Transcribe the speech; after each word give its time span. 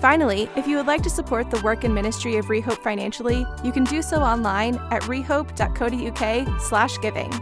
Finally, 0.00 0.48
if 0.54 0.68
you 0.68 0.76
would 0.76 0.86
like 0.86 1.02
to 1.02 1.10
support 1.10 1.50
the 1.50 1.60
work 1.62 1.82
and 1.82 1.92
ministry 1.92 2.36
of 2.36 2.46
Rehope 2.46 2.82
financially, 2.84 3.44
you 3.64 3.72
can 3.72 3.82
do 3.82 4.00
so 4.00 4.18
online 4.18 4.76
at 4.92 5.02
rehope.co.uk 5.02 6.60
slash 6.60 6.98
giving. 6.98 7.32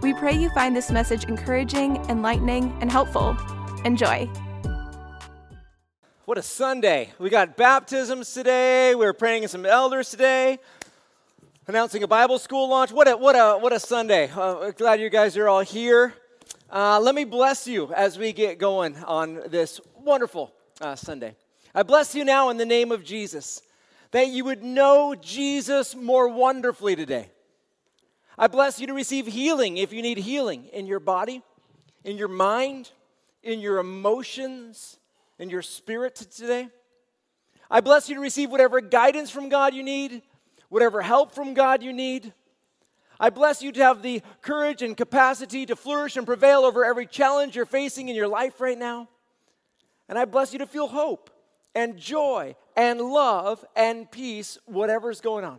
We 0.00 0.14
pray 0.14 0.32
you 0.32 0.50
find 0.50 0.74
this 0.74 0.90
message 0.90 1.24
encouraging, 1.24 1.96
enlightening, 2.08 2.76
and 2.80 2.90
helpful. 2.90 3.36
Enjoy. 3.84 4.28
What 6.24 6.36
a 6.36 6.42
Sunday. 6.42 7.12
We 7.20 7.30
got 7.30 7.56
baptisms 7.56 8.32
today. 8.34 8.96
We 8.96 9.06
are 9.06 9.12
praying 9.12 9.44
in 9.44 9.48
some 9.48 9.64
elders 9.64 10.10
today. 10.10 10.58
Announcing 11.68 12.02
a 12.02 12.08
Bible 12.08 12.40
school 12.40 12.68
launch. 12.68 12.90
What 12.90 13.06
a, 13.06 13.16
what 13.16 13.36
a, 13.36 13.56
what 13.58 13.72
a 13.72 13.78
Sunday. 13.78 14.28
Uh, 14.34 14.72
glad 14.72 15.00
you 15.00 15.10
guys 15.10 15.36
are 15.36 15.48
all 15.48 15.60
here. 15.60 16.14
Uh, 16.72 16.98
let 16.98 17.14
me 17.14 17.22
bless 17.22 17.68
you 17.68 17.92
as 17.94 18.18
we 18.18 18.32
get 18.32 18.58
going 18.58 18.96
on 19.04 19.42
this 19.46 19.80
wonderful 19.96 20.52
uh, 20.80 20.96
Sunday. 20.96 21.36
I 21.74 21.84
bless 21.84 22.14
you 22.14 22.24
now 22.24 22.50
in 22.50 22.56
the 22.56 22.66
name 22.66 22.90
of 22.90 23.04
Jesus, 23.04 23.62
that 24.10 24.28
you 24.28 24.44
would 24.44 24.64
know 24.64 25.14
Jesus 25.14 25.94
more 25.94 26.28
wonderfully 26.28 26.96
today. 26.96 27.30
I 28.36 28.48
bless 28.48 28.80
you 28.80 28.88
to 28.88 28.94
receive 28.94 29.26
healing 29.26 29.76
if 29.76 29.92
you 29.92 30.02
need 30.02 30.18
healing 30.18 30.66
in 30.72 30.86
your 30.86 30.98
body, 30.98 31.42
in 32.04 32.16
your 32.16 32.28
mind, 32.28 32.90
in 33.42 33.60
your 33.60 33.78
emotions, 33.78 34.98
in 35.38 35.48
your 35.48 35.62
spirit 35.62 36.16
today. 36.16 36.68
I 37.70 37.80
bless 37.80 38.08
you 38.08 38.16
to 38.16 38.20
receive 38.20 38.50
whatever 38.50 38.80
guidance 38.80 39.30
from 39.30 39.48
God 39.48 39.72
you 39.72 39.84
need, 39.84 40.22
whatever 40.70 41.02
help 41.02 41.32
from 41.32 41.54
God 41.54 41.82
you 41.82 41.92
need. 41.92 42.32
I 43.20 43.30
bless 43.30 43.62
you 43.62 43.70
to 43.70 43.82
have 43.82 44.02
the 44.02 44.22
courage 44.42 44.82
and 44.82 44.96
capacity 44.96 45.66
to 45.66 45.76
flourish 45.76 46.16
and 46.16 46.26
prevail 46.26 46.60
over 46.60 46.84
every 46.84 47.06
challenge 47.06 47.54
you're 47.54 47.66
facing 47.66 48.08
in 48.08 48.16
your 48.16 48.26
life 48.26 48.60
right 48.60 48.78
now. 48.78 49.08
And 50.08 50.18
I 50.18 50.24
bless 50.24 50.52
you 50.52 50.58
to 50.58 50.66
feel 50.66 50.88
hope 50.88 51.30
and 51.74 51.96
joy 51.96 52.56
and 52.76 53.00
love 53.00 53.64
and 53.76 54.10
peace, 54.10 54.58
whatever's 54.66 55.20
going 55.20 55.44
on. 55.44 55.58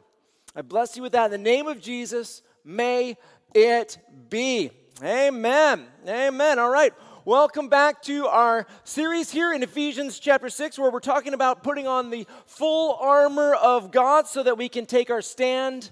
I 0.55 0.61
bless 0.61 0.97
you 0.97 1.03
with 1.03 1.13
that. 1.13 1.25
In 1.25 1.31
the 1.31 1.37
name 1.37 1.67
of 1.67 1.81
Jesus, 1.81 2.41
may 2.65 3.17
it 3.53 3.97
be. 4.29 4.71
Amen. 5.03 5.85
Amen. 6.07 6.59
All 6.59 6.69
right. 6.69 6.93
Welcome 7.23 7.69
back 7.69 8.01
to 8.03 8.25
our 8.27 8.65
series 8.83 9.29
here 9.29 9.53
in 9.53 9.61
Ephesians 9.61 10.19
chapter 10.19 10.49
6, 10.49 10.79
where 10.79 10.89
we're 10.89 10.99
talking 10.99 11.33
about 11.33 11.63
putting 11.63 11.87
on 11.87 12.09
the 12.09 12.25
full 12.47 12.97
armor 12.99 13.53
of 13.53 13.91
God 13.91 14.27
so 14.27 14.41
that 14.41 14.57
we 14.57 14.69
can 14.69 14.85
take 14.85 15.11
our 15.11 15.21
stand 15.21 15.91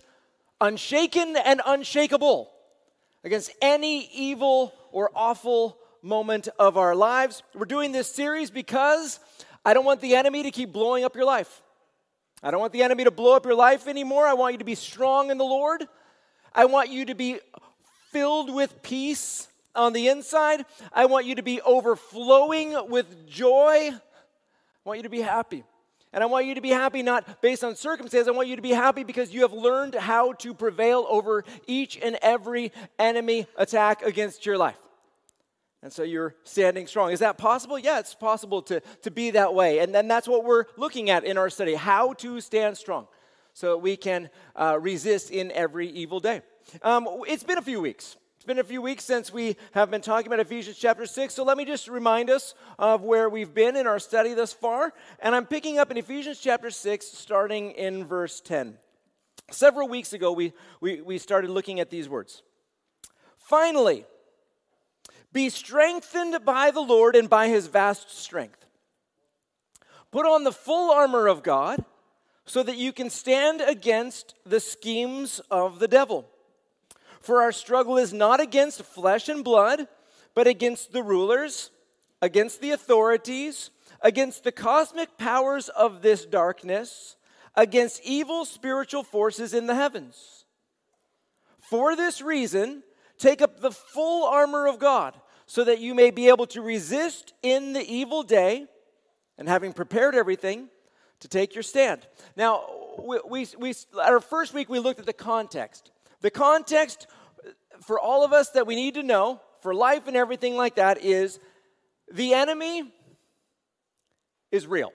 unshaken 0.60 1.38
and 1.38 1.62
unshakable 1.66 2.52
against 3.24 3.52
any 3.62 4.10
evil 4.14 4.74
or 4.92 5.12
awful 5.16 5.78
moment 6.02 6.48
of 6.58 6.78
our 6.78 6.96
lives. 6.96 7.44
We're 7.54 7.66
doing 7.66 7.92
this 7.92 8.12
series 8.12 8.50
because 8.50 9.20
I 9.66 9.74
don't 9.74 9.86
want 9.86 10.02
the 10.02 10.16
enemy 10.16 10.44
to 10.44 10.52
keep 10.52 10.72
blowing 10.72 11.04
up 11.04 11.16
your 11.16 11.26
life. 11.26 11.62
I 12.42 12.52
don't 12.52 12.60
want 12.60 12.74
the 12.74 12.84
enemy 12.84 13.04
to 13.04 13.12
blow 13.12 13.36
up 13.36 13.46
your 13.46 13.56
life 13.56 13.88
anymore. 13.88 14.26
I 14.26 14.34
want 14.34 14.54
you 14.54 14.60
to 14.60 14.66
be 14.66 14.76
strong 14.76 15.30
in 15.30 15.38
the 15.38 15.44
Lord. 15.44 15.86
I 16.54 16.66
want 16.66 16.90
you 16.90 17.06
to 17.06 17.16
be 17.16 17.40
filled 18.12 18.54
with 18.54 18.82
peace 18.82 19.48
on 19.76 19.94
the 19.94 20.08
inside. 20.08 20.66
I 20.94 21.06
want 21.06 21.26
you 21.26 21.36
to 21.36 21.44
be 21.44 21.62
overflowing 21.62 22.76
with 22.90 23.28
joy. 23.28 23.92
I 23.92 24.00
want 24.86 25.00
you 25.00 25.04
to 25.04 25.10
be 25.10 25.22
happy. 25.22 25.64
And 26.12 26.24
I 26.24 26.26
want 26.26 26.48
you 26.48 26.56
to 26.56 26.62
be 26.62 26.70
happy 26.70 27.04
not 27.04 27.42
based 27.42 27.64
on 27.64 27.76
circumstance. 27.76 28.28
I 28.28 28.32
want 28.32 28.48
you 28.48 28.56
to 28.56 28.62
be 28.62 28.72
happy 28.72 29.04
because 29.04 29.32
you 29.32 29.42
have 29.42 29.54
learned 29.54 29.94
how 29.94 30.34
to 30.34 30.54
prevail 30.54 31.06
over 31.08 31.44
each 31.68 32.00
and 32.02 32.18
every 32.22 32.72
enemy 32.98 33.46
attack 33.58 34.02
against 34.02 34.46
your 34.46 34.58
life. 34.58 34.78
And 35.82 35.94
so 35.94 36.04
you're 36.04 36.36
standing 36.44 36.88
strong. 36.88 37.12
Is 37.12 37.20
that 37.20 37.38
possible? 37.38 37.80
Yeah, 37.80 38.00
it's 38.00 38.14
possible 38.14 38.62
to, 38.64 38.82
to 39.04 39.12
be 39.12 39.32
that 39.32 39.54
way. 39.54 39.80
And 39.80 39.96
then 39.96 40.08
that's 40.10 40.28
what 40.28 40.44
we're 40.44 40.66
looking 40.76 41.10
at 41.10 41.24
in 41.24 41.38
our 41.38 41.50
study 41.50 41.76
how 41.76 42.14
to 42.14 42.42
stand 42.42 42.78
strong 42.78 43.08
so 43.54 43.78
we 43.78 43.96
can 43.96 44.30
uh, 44.56 44.78
resist 44.80 45.32
in 45.32 45.52
every 45.52 45.90
evil 45.90 46.20
day. 46.20 46.42
Um, 46.82 47.08
it's 47.28 47.44
been 47.44 47.58
a 47.58 47.62
few 47.62 47.80
weeks. 47.80 48.18
It's 48.36 48.46
been 48.46 48.60
a 48.60 48.64
few 48.64 48.82
weeks 48.82 49.04
since 49.04 49.34
we 49.34 49.56
have 49.74 49.90
been 49.90 50.02
talking 50.02 50.28
about 50.28 50.40
Ephesians 50.40 50.78
chapter 50.78 51.06
6. 51.06 51.34
So 51.34 51.44
let 51.44 51.58
me 51.58 51.66
just 51.66 51.88
remind 51.88 52.30
us 52.30 52.56
of 52.78 53.02
where 53.02 53.30
we've 53.30 53.54
been 53.54 53.76
in 53.76 53.88
our 53.88 54.00
study 54.00 54.34
thus 54.34 54.52
far. 54.52 54.94
And 55.20 55.34
I'm 55.34 55.46
picking 55.46 55.78
up 55.78 55.92
in 55.92 55.98
Ephesians 55.98 56.40
chapter 56.40 56.70
6, 56.70 57.06
starting 57.06 57.72
in 57.72 58.06
verse 58.06 58.42
10. 58.42 58.78
Several 59.52 59.88
weeks 59.88 60.14
ago, 60.14 60.32
we, 60.32 60.54
we, 60.80 61.02
we 61.02 61.18
started 61.18 61.50
looking 61.50 61.80
at 61.80 61.90
these 61.90 62.08
words. 62.08 62.44
Finally, 63.38 64.06
be 65.32 65.50
strengthened 65.50 66.44
by 66.44 66.72
the 66.72 66.82
Lord 66.82 67.16
and 67.16 67.30
by 67.30 67.48
his 67.48 67.68
vast 67.68 68.12
strength. 68.12 68.66
Put 70.12 70.26
on 70.26 70.44
the 70.44 70.52
full 70.52 70.92
armor 70.92 71.28
of 71.28 71.44
God 71.44 71.84
so 72.46 72.64
that 72.64 72.78
you 72.78 72.92
can 72.92 73.12
stand 73.12 73.62
against 73.62 74.34
the 74.44 74.60
schemes 74.60 75.40
of 75.52 75.80
the 75.80 75.88
devil. 75.88 76.28
For 77.22 77.42
our 77.44 77.52
struggle 77.52 77.98
is 77.98 78.12
not 78.12 78.40
against 78.40 78.82
flesh 78.82 79.30
and 79.30 79.44
blood, 79.44 79.88
but 80.34 80.48
against 80.48 80.92
the 80.92 81.04
rulers, 81.04 81.70
against 82.22 82.60
the 82.62 82.72
authorities, 82.72 83.70
against 84.02 84.44
the 84.44 84.52
cosmic 84.52 85.18
powers 85.18 85.70
of 85.70 86.02
this 86.02 86.26
darkness, 86.26 87.18
against 87.56 88.02
evil 88.04 88.46
spiritual 88.46 89.04
forces 89.04 89.54
in 89.54 89.68
the 89.68 89.76
heavens. 89.76 90.46
For 91.60 91.96
this 91.96 92.22
reason, 92.22 92.84
Take 93.20 93.42
up 93.42 93.60
the 93.60 93.72
full 93.72 94.26
armor 94.26 94.68
of 94.68 94.80
God 94.80 95.14
so 95.46 95.64
that 95.66 95.80
you 95.80 95.94
may 95.94 96.10
be 96.10 96.30
able 96.30 96.48
to 96.48 96.62
resist 96.62 97.34
in 97.44 97.74
the 97.74 97.82
evil 97.82 98.24
day, 98.24 98.66
and 99.38 99.48
having 99.48 99.74
prepared 99.74 100.16
everything, 100.16 100.70
to 101.20 101.28
take 101.28 101.54
your 101.54 101.64
stand. 101.64 102.08
Now, 102.36 102.64
we, 102.98 103.20
we, 103.30 103.48
we, 103.58 103.74
our 104.02 104.20
first 104.20 104.54
week, 104.54 104.70
we 104.70 104.80
looked 104.80 105.00
at 105.00 105.06
the 105.06 105.14
context. 105.14 105.92
The 106.22 106.32
context 106.32 107.08
for 107.82 108.00
all 108.00 108.24
of 108.24 108.32
us 108.32 108.50
that 108.52 108.68
we 108.68 108.76
need 108.76 108.94
to 108.94 109.04
know 109.04 109.42
for 109.62 109.74
life 109.74 110.08
and 110.08 110.16
everything 110.16 110.56
like 110.56 110.76
that 110.76 111.04
is 111.04 111.40
the 112.12 112.34
enemy 112.34 112.84
is 114.52 114.66
real. 114.66 114.92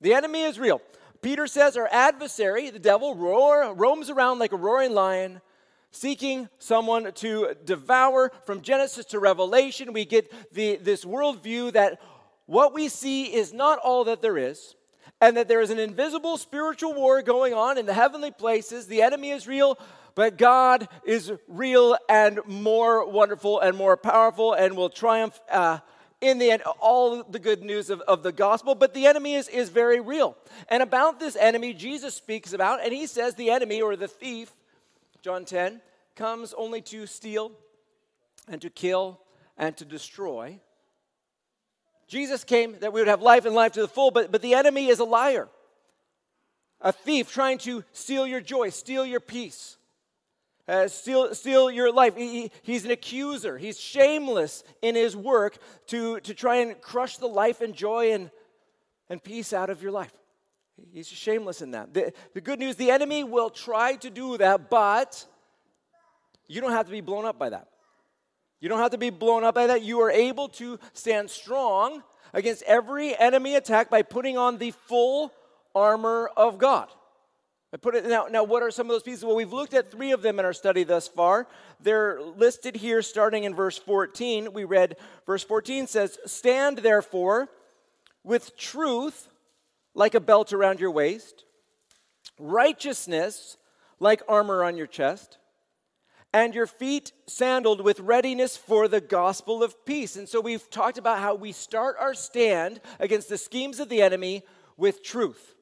The 0.00 0.14
enemy 0.14 0.42
is 0.42 0.58
real. 0.58 0.80
Peter 1.22 1.46
says 1.46 1.76
our 1.76 1.88
adversary, 1.90 2.70
the 2.70 2.78
devil, 2.78 3.14
roar, 3.14 3.74
roams 3.74 4.10
around 4.10 4.38
like 4.38 4.52
a 4.52 4.56
roaring 4.56 4.92
lion, 4.92 5.40
seeking 5.90 6.48
someone 6.58 7.12
to 7.12 7.54
devour. 7.64 8.32
From 8.44 8.62
Genesis 8.62 9.06
to 9.06 9.18
Revelation, 9.18 9.92
we 9.92 10.04
get 10.04 10.32
the, 10.52 10.76
this 10.76 11.04
worldview 11.04 11.72
that 11.72 12.00
what 12.46 12.74
we 12.74 12.88
see 12.88 13.24
is 13.24 13.52
not 13.52 13.78
all 13.78 14.04
that 14.04 14.22
there 14.22 14.38
is, 14.38 14.74
and 15.20 15.36
that 15.36 15.48
there 15.48 15.60
is 15.60 15.70
an 15.70 15.78
invisible 15.78 16.36
spiritual 16.36 16.94
war 16.94 17.22
going 17.22 17.52
on 17.52 17.78
in 17.78 17.86
the 17.86 17.94
heavenly 17.94 18.30
places. 18.30 18.86
The 18.86 19.02
enemy 19.02 19.30
is 19.30 19.46
real, 19.46 19.78
but 20.14 20.38
God 20.38 20.88
is 21.04 21.32
real 21.46 21.96
and 22.08 22.40
more 22.46 23.08
wonderful 23.08 23.60
and 23.60 23.76
more 23.76 23.96
powerful 23.96 24.52
and 24.52 24.76
will 24.76 24.90
triumph. 24.90 25.38
Uh, 25.50 25.78
in 26.20 26.38
the 26.38 26.50
end, 26.50 26.62
all 26.80 27.22
the 27.22 27.38
good 27.38 27.62
news 27.62 27.90
of, 27.90 28.00
of 28.02 28.22
the 28.24 28.32
gospel, 28.32 28.74
but 28.74 28.92
the 28.92 29.06
enemy 29.06 29.34
is, 29.34 29.48
is 29.48 29.68
very 29.68 30.00
real. 30.00 30.36
And 30.68 30.82
about 30.82 31.20
this 31.20 31.36
enemy, 31.36 31.74
Jesus 31.74 32.14
speaks 32.14 32.52
about, 32.52 32.82
and 32.82 32.92
he 32.92 33.06
says 33.06 33.34
the 33.34 33.50
enemy 33.50 33.80
or 33.80 33.94
the 33.94 34.08
thief 34.08 34.52
John 35.22 35.44
10, 35.44 35.80
comes 36.16 36.54
only 36.54 36.80
to 36.82 37.06
steal 37.06 37.52
and 38.48 38.60
to 38.62 38.70
kill 38.70 39.20
and 39.56 39.76
to 39.76 39.84
destroy. 39.84 40.60
Jesus 42.06 42.44
came 42.44 42.78
that 42.80 42.92
we 42.92 43.00
would 43.00 43.08
have 43.08 43.22
life 43.22 43.44
and 43.44 43.54
life 43.54 43.72
to 43.72 43.82
the 43.82 43.88
full, 43.88 44.10
but, 44.10 44.32
but 44.32 44.42
the 44.42 44.54
enemy 44.54 44.88
is 44.88 44.98
a 44.98 45.04
liar, 45.04 45.48
a 46.80 46.92
thief 46.92 47.32
trying 47.32 47.58
to 47.58 47.84
steal 47.92 48.26
your 48.26 48.40
joy, 48.40 48.70
steal 48.70 49.04
your 49.04 49.20
peace. 49.20 49.76
Uh, 50.66 50.86
steal, 50.86 51.34
steal 51.34 51.70
your 51.70 51.90
life. 51.90 52.14
He, 52.14 52.50
he's 52.62 52.84
an 52.84 52.90
accuser. 52.90 53.56
He's 53.56 53.80
shameless 53.80 54.64
in 54.82 54.96
his 54.96 55.16
work 55.16 55.56
to, 55.86 56.20
to 56.20 56.34
try 56.34 56.56
and 56.56 56.78
crush 56.82 57.16
the 57.16 57.26
life 57.26 57.62
and 57.62 57.74
joy 57.74 58.12
and, 58.12 58.30
and 59.08 59.22
peace 59.22 59.54
out 59.54 59.70
of 59.70 59.82
your 59.82 59.92
life. 59.92 60.12
He's 60.92 61.08
shameless 61.08 61.62
in 61.62 61.72
that. 61.72 61.92
The, 61.94 62.12
the 62.34 62.40
good 62.40 62.58
news 62.58 62.76
the 62.76 62.90
enemy 62.90 63.24
will 63.24 63.50
try 63.50 63.96
to 63.96 64.10
do 64.10 64.36
that, 64.38 64.70
but 64.70 65.24
you 66.46 66.60
don't 66.60 66.72
have 66.72 66.86
to 66.86 66.92
be 66.92 67.00
blown 67.00 67.24
up 67.24 67.38
by 67.38 67.50
that. 67.50 67.68
You 68.60 68.68
don't 68.68 68.80
have 68.80 68.90
to 68.90 68.98
be 68.98 69.10
blown 69.10 69.44
up 69.44 69.54
by 69.54 69.68
that. 69.68 69.82
You 69.82 70.00
are 70.00 70.10
able 70.10 70.48
to 70.50 70.78
stand 70.92 71.30
strong 71.30 72.02
against 72.32 72.62
every 72.64 73.16
enemy 73.16 73.54
attack 73.54 73.90
by 73.90 74.02
putting 74.02 74.36
on 74.36 74.58
the 74.58 74.72
full 74.72 75.32
armor 75.74 76.30
of 76.36 76.58
God. 76.58 76.88
I 77.72 77.76
put 77.76 77.94
it 77.94 78.06
now. 78.06 78.26
Now, 78.30 78.44
what 78.44 78.62
are 78.62 78.70
some 78.70 78.86
of 78.86 78.90
those 78.90 79.02
pieces? 79.02 79.24
Well, 79.24 79.36
we've 79.36 79.52
looked 79.52 79.74
at 79.74 79.90
three 79.90 80.12
of 80.12 80.22
them 80.22 80.38
in 80.38 80.44
our 80.44 80.54
study 80.54 80.84
thus 80.84 81.06
far. 81.06 81.46
They're 81.80 82.20
listed 82.20 82.76
here, 82.76 83.02
starting 83.02 83.44
in 83.44 83.54
verse 83.54 83.76
14. 83.76 84.54
We 84.54 84.64
read 84.64 84.96
verse 85.26 85.44
14 85.44 85.86
says, 85.86 86.18
"Stand 86.24 86.78
therefore 86.78 87.48
with 88.24 88.56
truth 88.56 89.28
like 89.98 90.14
a 90.14 90.20
belt 90.20 90.52
around 90.52 90.78
your 90.78 90.92
waist, 90.92 91.44
righteousness 92.38 93.56
like 93.98 94.22
armor 94.28 94.62
on 94.62 94.76
your 94.76 94.86
chest, 94.86 95.38
and 96.32 96.54
your 96.54 96.68
feet 96.68 97.10
sandaled 97.26 97.80
with 97.80 97.98
readiness 97.98 98.56
for 98.56 98.86
the 98.86 99.00
gospel 99.00 99.62
of 99.62 99.84
peace." 99.84 100.14
And 100.14 100.28
so 100.28 100.40
we've 100.40 100.70
talked 100.70 100.98
about 100.98 101.18
how 101.18 101.34
we 101.34 101.50
start 101.50 101.96
our 101.98 102.14
stand 102.14 102.80
against 103.00 103.28
the 103.28 103.36
schemes 103.36 103.80
of 103.80 103.88
the 103.88 104.00
enemy 104.00 104.44
with 104.76 105.02
truth. 105.02 105.56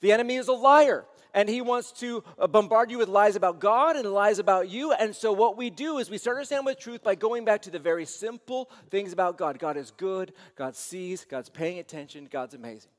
The 0.00 0.12
enemy 0.12 0.36
is 0.36 0.46
a 0.46 0.52
liar, 0.52 1.04
and 1.34 1.48
he 1.48 1.60
wants 1.60 1.90
to 2.00 2.22
uh, 2.38 2.46
bombard 2.46 2.92
you 2.92 2.98
with 2.98 3.08
lies 3.08 3.34
about 3.34 3.58
God 3.58 3.96
and 3.96 4.12
lies 4.12 4.38
about 4.38 4.68
you. 4.68 4.92
And 4.92 5.16
so, 5.16 5.32
what 5.32 5.56
we 5.56 5.68
do 5.68 5.98
is 5.98 6.08
we 6.08 6.18
start 6.18 6.36
understand 6.36 6.64
with 6.64 6.78
truth 6.78 7.02
by 7.02 7.16
going 7.16 7.44
back 7.44 7.62
to 7.62 7.70
the 7.70 7.80
very 7.80 8.04
simple 8.04 8.70
things 8.88 9.12
about 9.12 9.36
God. 9.36 9.58
God 9.58 9.76
is 9.76 9.90
good, 9.90 10.32
God 10.54 10.76
sees, 10.76 11.24
God's 11.24 11.48
paying 11.48 11.80
attention, 11.80 12.28
God's 12.30 12.54
amazing. 12.54 12.90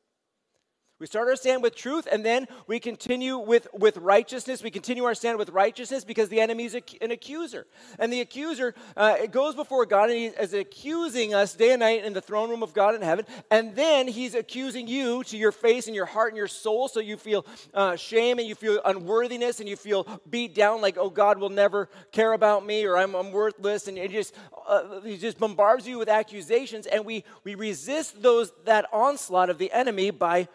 We 1.00 1.06
start 1.06 1.28
our 1.28 1.36
stand 1.36 1.62
with 1.62 1.76
truth, 1.76 2.08
and 2.12 2.26
then 2.26 2.48
we 2.66 2.80
continue 2.80 3.38
with, 3.38 3.68
with 3.72 3.98
righteousness. 3.98 4.64
We 4.64 4.72
continue 4.72 5.04
our 5.04 5.14
stand 5.14 5.38
with 5.38 5.50
righteousness 5.50 6.04
because 6.04 6.28
the 6.30 6.42
enemy 6.42 6.66
is 6.66 6.76
an 7.02 7.12
accuser. 7.12 7.68
And 8.00 8.12
the 8.12 8.22
accuser 8.22 8.74
uh, 8.96 9.16
it 9.20 9.32
goes 9.32 9.54
before 9.54 9.86
God 9.86 10.10
and 10.10 10.18
he 10.18 10.26
is 10.26 10.56
accusing 10.56 11.36
us 11.36 11.54
day 11.54 11.72
and 11.72 11.82
night 11.82 12.04
in 12.04 12.14
the 12.14 12.22
throne 12.22 12.50
room 12.50 12.64
of 12.64 12.74
God 12.74 12.96
in 12.96 13.04
heaven. 13.04 13.26
And 13.52 13.76
then 13.76 14.08
he's 14.08 14.34
accusing 14.34 14.88
you 14.88 15.24
to 15.26 15.38
your 15.38 15.52
face 15.52 15.86
and 15.86 15.96
your 15.96 16.08
heart 16.08 16.30
and 16.30 16.38
your 16.38 16.48
soul 16.48 16.88
so 16.88 17.00
you 17.00 17.16
feel 17.16 17.46
uh, 17.76 17.96
shame 17.96 18.40
and 18.40 18.48
you 18.48 18.56
feel 18.56 18.82
unworthiness 18.84 19.60
and 19.60 19.70
you 19.70 19.76
feel 19.76 20.08
beat 20.30 20.56
down 20.56 20.82
like, 20.82 20.98
oh, 20.98 21.12
God 21.12 21.38
will 21.38 21.50
never 21.50 21.90
care 22.12 22.34
about 22.34 22.66
me 22.66 22.86
or 22.86 22.98
I'm, 22.98 23.14
I'm 23.14 23.32
worthless. 23.32 23.88
And 23.88 24.00
it 24.00 24.10
just, 24.10 24.34
uh, 24.68 25.02
he 25.02 25.18
just 25.18 25.38
bombards 25.38 25.88
you 25.88 26.00
with 26.00 26.10
accusations. 26.10 26.88
And 26.88 27.06
we, 27.06 27.24
we 27.44 27.54
resist 27.54 28.22
those, 28.24 28.52
that 28.66 28.86
onslaught 28.92 29.52
of 29.52 29.60
the 29.60 29.72
enemy 29.72 30.10
by 30.10 30.48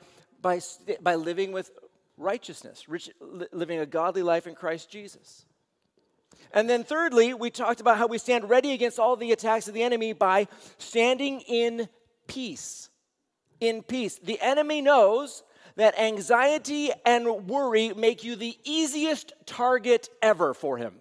by, 0.42 0.60
by 1.00 1.14
living 1.14 1.52
with 1.52 1.70
righteousness, 2.18 2.88
rich, 2.88 3.10
living 3.52 3.78
a 3.78 3.86
godly 3.86 4.22
life 4.22 4.46
in 4.46 4.54
Christ 4.54 4.90
Jesus. 4.90 5.46
And 6.52 6.68
then, 6.68 6.84
thirdly, 6.84 7.34
we 7.34 7.50
talked 7.50 7.80
about 7.80 7.98
how 7.98 8.06
we 8.06 8.18
stand 8.18 8.50
ready 8.50 8.72
against 8.72 8.98
all 8.98 9.16
the 9.16 9.32
attacks 9.32 9.68
of 9.68 9.74
the 9.74 9.82
enemy 9.82 10.12
by 10.12 10.48
standing 10.78 11.40
in 11.40 11.88
peace. 12.26 12.90
In 13.60 13.82
peace. 13.82 14.18
The 14.18 14.40
enemy 14.40 14.82
knows 14.82 15.44
that 15.76 15.98
anxiety 15.98 16.90
and 17.06 17.48
worry 17.48 17.94
make 17.94 18.24
you 18.24 18.36
the 18.36 18.56
easiest 18.64 19.32
target 19.46 20.10
ever 20.20 20.52
for 20.52 20.76
him. 20.76 20.94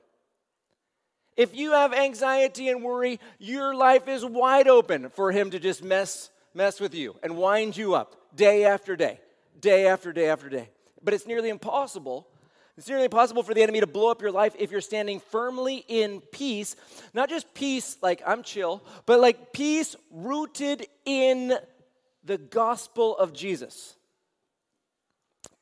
If 1.36 1.56
you 1.56 1.72
have 1.72 1.94
anxiety 1.94 2.70
and 2.70 2.84
worry, 2.84 3.20
your 3.40 3.74
life 3.74 4.08
is 4.08 4.24
wide 4.24 4.68
open 4.68 5.10
for 5.10 5.32
him 5.32 5.52
to 5.52 5.60
just 5.60 5.84
mess, 5.84 6.30
mess 6.54 6.80
with 6.80 6.94
you 6.94 7.16
and 7.24 7.38
wind 7.38 7.76
you 7.76 7.96
up 7.96 8.16
day 8.36 8.64
after 8.66 8.96
day 8.96 9.20
day 9.62 9.88
after 9.88 10.12
day 10.12 10.30
after 10.30 10.50
day. 10.50 10.70
But 11.04 11.14
it's 11.14 11.26
nearly 11.26 11.50
impossible. 11.50 12.28
It's 12.78 12.88
nearly 12.88 13.06
impossible 13.06 13.44
for 13.44 13.54
the 13.54 13.62
enemy 13.62 13.80
to 13.82 13.88
blow 13.88 14.10
up 14.10 14.22
your 14.22 14.32
life 14.32 14.56
if 14.58 14.72
you're 14.72 14.82
standing 14.82 15.20
firmly 15.20 15.86
in 15.88 16.22
peace. 16.32 16.76
Not 17.14 17.30
just 17.30 17.54
peace, 17.54 17.98
like 18.02 18.22
I'm 18.26 18.44
chill, 18.44 18.84
but 19.06 19.20
like 19.20 19.54
peace 19.54 19.96
rooted 20.10 20.88
in 21.06 21.54
the 22.24 22.38
gospel 22.38 23.18
of 23.18 23.34
Jesus. 23.34 23.96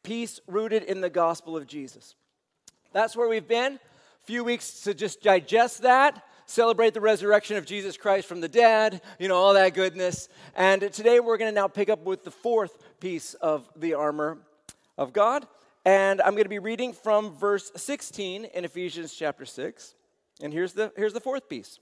Peace 0.04 0.40
rooted 0.48 0.84
in 0.84 1.02
the 1.02 1.10
gospel 1.10 1.58
of 1.58 1.68
Jesus. 1.68 2.16
That's 2.94 3.16
where 3.16 3.28
we've 3.28 3.48
been. 3.48 3.74
A 3.74 4.26
few 4.26 4.44
weeks 4.44 4.82
to 4.82 4.94
just 4.94 5.22
digest 5.22 5.82
that 5.82 6.24
celebrate 6.50 6.96
the 6.96 7.02
resurrection 7.02 7.58
of 7.58 7.66
Jesus 7.66 7.96
Christ 7.96 8.28
from 8.28 8.42
the 8.42 8.48
dead, 8.48 9.02
you 9.20 9.28
know, 9.28 9.36
all 9.36 9.54
that 9.54 9.76
goodness. 9.76 10.30
And 10.56 10.82
today 10.92 11.20
we're 11.20 11.38
going 11.38 11.52
to 11.52 11.56
now 11.56 11.68
pick 11.68 11.90
up 11.90 12.04
with 12.06 12.24
the 12.24 12.32
fourth 12.32 12.84
piece 13.00 13.36
of 13.36 13.70
the 13.76 13.94
armor 13.94 14.40
of 14.98 15.14
God. 15.14 15.46
And 15.86 16.20
I'm 16.22 16.32
going 16.32 16.44
to 16.44 16.50
be 16.50 16.60
reading 16.60 16.94
from 16.94 17.36
verse 17.36 17.72
16 17.76 18.46
in 18.46 18.66
Ephesians 18.66 19.14
chapter 19.14 19.46
6. 19.46 19.94
And 20.42 20.52
here's 20.52 20.74
the, 20.74 20.92
here's 20.98 21.14
the 21.14 21.20
fourth 21.20 21.48
piece. 21.48 21.80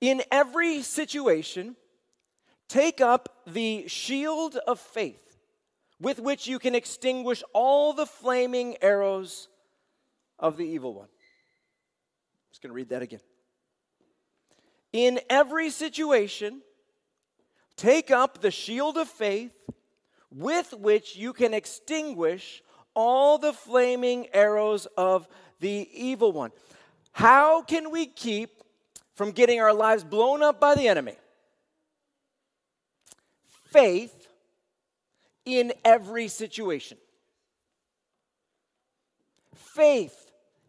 In 0.00 0.22
every 0.32 0.80
situation, 0.80 1.76
take 2.66 3.02
up 3.02 3.42
the 3.46 3.86
shield 3.88 4.56
of 4.66 4.80
faith 4.80 5.36
with 6.00 6.18
which 6.18 6.46
you 6.46 6.58
can 6.58 6.74
extinguish 6.74 7.42
all 7.52 7.92
the 7.92 8.06
flaming 8.06 8.76
arrows 8.80 9.48
of 10.38 10.56
the 10.56 10.64
evil 10.64 10.94
one 10.94 11.08
just 12.56 12.62
going 12.62 12.70
to 12.70 12.74
read 12.74 12.88
that 12.88 13.02
again. 13.02 13.20
In 14.94 15.20
every 15.28 15.68
situation, 15.68 16.62
take 17.76 18.10
up 18.10 18.40
the 18.40 18.50
shield 18.50 18.96
of 18.96 19.08
faith 19.08 19.52
with 20.30 20.72
which 20.72 21.16
you 21.16 21.34
can 21.34 21.52
extinguish 21.52 22.62
all 22.94 23.36
the 23.36 23.52
flaming 23.52 24.28
arrows 24.32 24.86
of 24.96 25.28
the 25.60 25.86
evil 25.92 26.32
one. 26.32 26.50
How 27.12 27.60
can 27.60 27.90
we 27.90 28.06
keep 28.06 28.62
from 29.16 29.32
getting 29.32 29.60
our 29.60 29.74
lives 29.74 30.02
blown 30.02 30.42
up 30.42 30.58
by 30.58 30.74
the 30.74 30.88
enemy? 30.88 31.16
Faith 33.66 34.28
in 35.44 35.74
every 35.84 36.28
situation. 36.28 36.96
Faith 39.54 40.25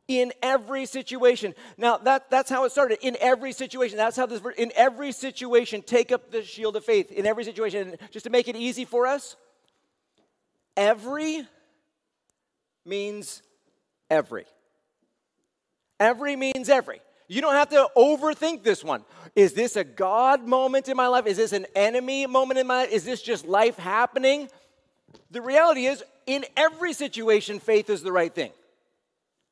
in 0.07 0.31
every 0.41 0.85
situation. 0.85 1.53
Now, 1.77 1.97
that, 1.97 2.29
that's 2.29 2.49
how 2.49 2.63
it 2.63 2.71
started. 2.71 2.99
In 3.01 3.17
every 3.19 3.51
situation. 3.51 3.97
That's 3.97 4.15
how 4.15 4.25
this, 4.25 4.41
in 4.57 4.71
every 4.75 5.11
situation, 5.11 5.81
take 5.81 6.11
up 6.11 6.31
the 6.31 6.43
shield 6.43 6.75
of 6.75 6.85
faith. 6.85 7.11
In 7.11 7.25
every 7.25 7.43
situation. 7.43 7.89
And 7.89 7.97
just 8.11 8.23
to 8.23 8.29
make 8.29 8.47
it 8.47 8.55
easy 8.55 8.85
for 8.85 9.05
us, 9.05 9.35
every 10.75 11.45
means 12.85 13.41
every. 14.09 14.45
Every 15.99 16.35
means 16.35 16.69
every. 16.69 17.01
You 17.27 17.41
don't 17.41 17.55
have 17.55 17.69
to 17.69 17.89
overthink 17.97 18.63
this 18.63 18.83
one. 18.83 19.03
Is 19.35 19.53
this 19.53 19.75
a 19.75 19.83
God 19.83 20.47
moment 20.47 20.87
in 20.87 20.95
my 20.95 21.07
life? 21.07 21.27
Is 21.27 21.37
this 21.37 21.51
an 21.51 21.65
enemy 21.75 22.25
moment 22.25 22.59
in 22.59 22.67
my 22.67 22.83
life? 22.83 22.91
Is 22.91 23.03
this 23.03 23.21
just 23.21 23.45
life 23.45 23.77
happening? 23.77 24.47
The 25.31 25.41
reality 25.41 25.87
is, 25.87 26.03
in 26.25 26.45
every 26.55 26.93
situation, 26.93 27.59
faith 27.59 27.89
is 27.89 28.01
the 28.01 28.11
right 28.13 28.33
thing 28.33 28.51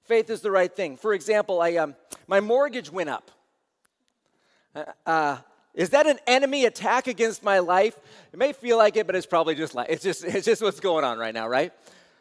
faith 0.06 0.30
is 0.30 0.42
the 0.42 0.52
right 0.52 0.74
thing. 0.74 0.98
For 0.98 1.14
example, 1.14 1.62
I, 1.62 1.76
um, 1.76 1.96
my 2.28 2.40
mortgage 2.40 2.92
went 2.92 3.10
up. 3.10 3.32
Uh, 4.76 4.84
uh, 5.06 5.38
is 5.74 5.90
that 5.90 6.08
an 6.08 6.20
enemy 6.26 6.66
attack 6.66 7.08
against 7.08 7.44
my 7.44 7.60
life? 7.60 7.98
It 8.32 8.40
may 8.40 8.54
feel 8.54 8.78
like 8.78 8.96
it, 8.96 9.06
but 9.06 9.16
it's 9.16 9.26
probably 9.26 9.56
just 9.56 9.76
like 9.76 9.90
it's 9.90 10.04
just 10.04 10.24
it's 10.24 10.46
just 10.46 10.62
what's 10.62 10.80
going 10.80 11.04
on 11.04 11.18
right 11.18 11.34
now, 11.34 11.48
right? 11.48 11.74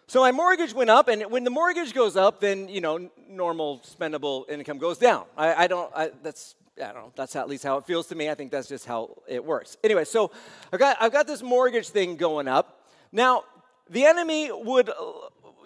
So 0.06 0.20
my 0.20 0.32
mortgage 0.32 0.74
went 0.74 0.90
up, 0.90 1.08
and 1.08 1.22
when 1.30 1.44
the 1.44 1.50
mortgage 1.50 1.94
goes 1.94 2.16
up, 2.16 2.40
then 2.40 2.68
you 2.68 2.80
know 2.80 3.10
normal 3.28 3.80
spendable 3.80 4.48
income 4.50 4.78
goes 4.78 4.98
down. 4.98 5.24
I, 5.36 5.64
I 5.64 5.66
don't. 5.66 5.90
I, 5.94 6.10
that's 6.22 6.56
I 6.76 6.86
don't 6.86 6.94
know. 6.96 7.12
That's 7.14 7.36
at 7.36 7.48
least 7.48 7.62
how 7.62 7.78
it 7.78 7.86
feels 7.86 8.08
to 8.08 8.14
me. 8.14 8.28
I 8.28 8.34
think 8.34 8.50
that's 8.50 8.68
just 8.68 8.86
how 8.86 9.16
it 9.28 9.44
works. 9.44 9.76
Anyway, 9.84 10.04
so 10.04 10.32
I've 10.72 10.80
got 10.80 10.96
I've 11.00 11.12
got 11.12 11.26
this 11.26 11.42
mortgage 11.42 11.88
thing 11.88 12.16
going 12.16 12.48
up. 12.48 12.88
Now 13.12 13.44
the 13.88 14.04
enemy 14.04 14.50
would 14.52 14.90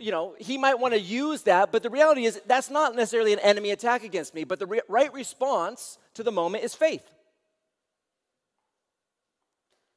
you 0.00 0.10
know, 0.10 0.34
he 0.38 0.58
might 0.58 0.78
want 0.78 0.94
to 0.94 1.00
use 1.00 1.42
that, 1.42 1.72
but 1.72 1.82
the 1.82 1.90
reality 1.90 2.24
is 2.24 2.40
that's 2.46 2.70
not 2.70 2.94
necessarily 2.94 3.32
an 3.32 3.38
enemy 3.40 3.70
attack 3.70 4.04
against 4.04 4.34
me, 4.34 4.44
but 4.44 4.58
the 4.58 4.66
re- 4.66 4.80
right 4.88 5.12
response 5.12 5.98
to 6.14 6.22
the 6.22 6.32
moment 6.32 6.64
is 6.64 6.74
faith. 6.74 7.02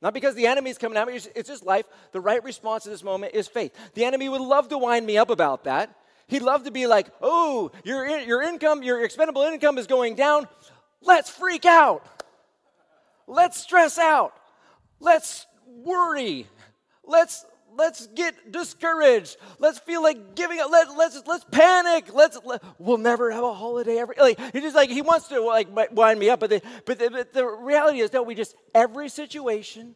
Not 0.02 0.14
because 0.14 0.34
the 0.34 0.48
enemy 0.48 0.72
is 0.72 0.78
coming 0.78 0.98
at 0.98 1.08
me, 1.08 1.14
it's 1.14 1.48
just 1.48 1.66
life. 1.66 1.86
The 2.12 2.20
right 2.20 2.44
response 2.44 2.84
to 2.84 2.90
this 2.90 3.04
moment 3.04 3.36
is 3.36 3.48
faith. 3.48 3.72
The 3.94 4.06
enemy 4.06 4.30
would 4.30 4.42
love 4.42 4.68
to 4.70 4.78
wind 4.78 5.06
me 5.06 5.18
up 5.18 5.30
about 5.30 5.66
that. 5.66 5.96
He'd 6.28 6.42
love 6.42 6.64
to 6.64 6.72
be 6.72 6.88
like, 6.88 7.08
oh, 7.22 7.72
your, 7.84 8.08
your 8.20 8.42
income, 8.42 8.84
your 8.84 9.04
expendable 9.04 9.44
income 9.44 9.78
is 9.78 9.86
going 9.86 10.16
down. 10.16 10.48
Let's 11.02 11.30
freak 11.30 11.66
out. 11.66 12.06
Let's 13.28 13.58
stress 13.58 14.00
out. 14.00 14.34
Let's 15.00 15.46
worry. 15.68 16.48
Let's 17.04 17.46
let's 17.82 18.06
get 18.08 18.52
discouraged. 18.52 19.38
Let's 19.58 19.80
feel 19.80 20.04
like 20.04 20.36
giving 20.36 20.60
up. 20.60 20.70
Let, 20.70 20.96
let's 20.96 21.22
let's 21.26 21.46
panic. 21.52 22.14
Let's 22.14 22.38
let, 22.46 22.64
we'll 22.78 23.00
never 23.00 23.32
have 23.32 23.44
a 23.44 23.54
holiday 23.54 23.98
ever. 23.98 24.14
Like 24.18 24.40
he 24.54 24.62
just 24.62 24.76
like 24.76 24.92
he 24.92 25.02
wants 25.02 25.28
to 25.30 25.42
like 25.42 25.68
wind 25.92 26.20
me 26.20 26.30
up, 26.30 26.40
but 26.40 26.52
the, 26.52 26.62
but 26.86 27.00
the, 27.00 27.10
but 27.10 27.34
the 27.34 27.46
reality 27.46 28.00
is 28.00 28.12
that 28.12 28.26
we 28.26 28.36
just 28.36 28.56
every 28.76 29.10
situation, 29.10 29.96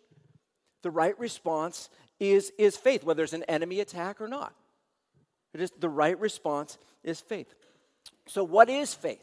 the 0.82 0.90
right 0.90 1.18
response 1.20 1.90
is 2.20 2.52
is 2.58 2.76
faith, 2.76 3.04
whether 3.04 3.24
it's 3.24 3.34
an 3.34 3.44
enemy 3.44 3.80
attack 3.80 4.20
or 4.20 4.28
not. 4.28 4.54
It 5.54 5.62
is 5.62 5.72
the 5.80 5.90
right 5.90 6.20
response 6.20 6.80
is 7.04 7.22
faith. 7.22 7.54
So 8.28 8.44
what 8.44 8.68
is 8.68 8.96
faith? 8.96 9.22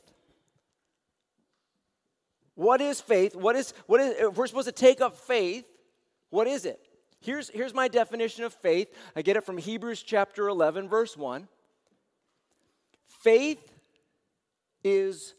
What 2.54 2.80
is 2.80 3.00
faith? 3.00 3.34
What 3.34 3.56
is 3.56 3.74
what 3.86 4.00
is 4.00 4.14
if 4.18 4.36
we're 4.36 4.46
supposed 4.46 4.68
to 4.68 4.72
take 4.72 5.00
up 5.00 5.16
faith? 5.16 5.64
What 6.30 6.46
is 6.46 6.64
it? 6.64 6.80
Here's, 7.22 7.48
here's 7.50 7.72
my 7.72 7.88
definition 7.88 8.44
of 8.44 8.52
faith. 8.52 8.88
I 9.14 9.22
get 9.22 9.36
it 9.36 9.44
from 9.44 9.56
Hebrews 9.56 10.02
chapter 10.02 10.48
11, 10.48 10.88
verse 10.88 11.16
1. 11.16 11.46
Faith 13.06 13.72
is 14.82 15.34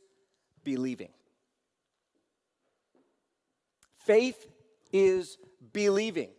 believing. 0.64 1.10
Faith 4.06 4.48
is 4.92 5.38
believing. 5.74 6.30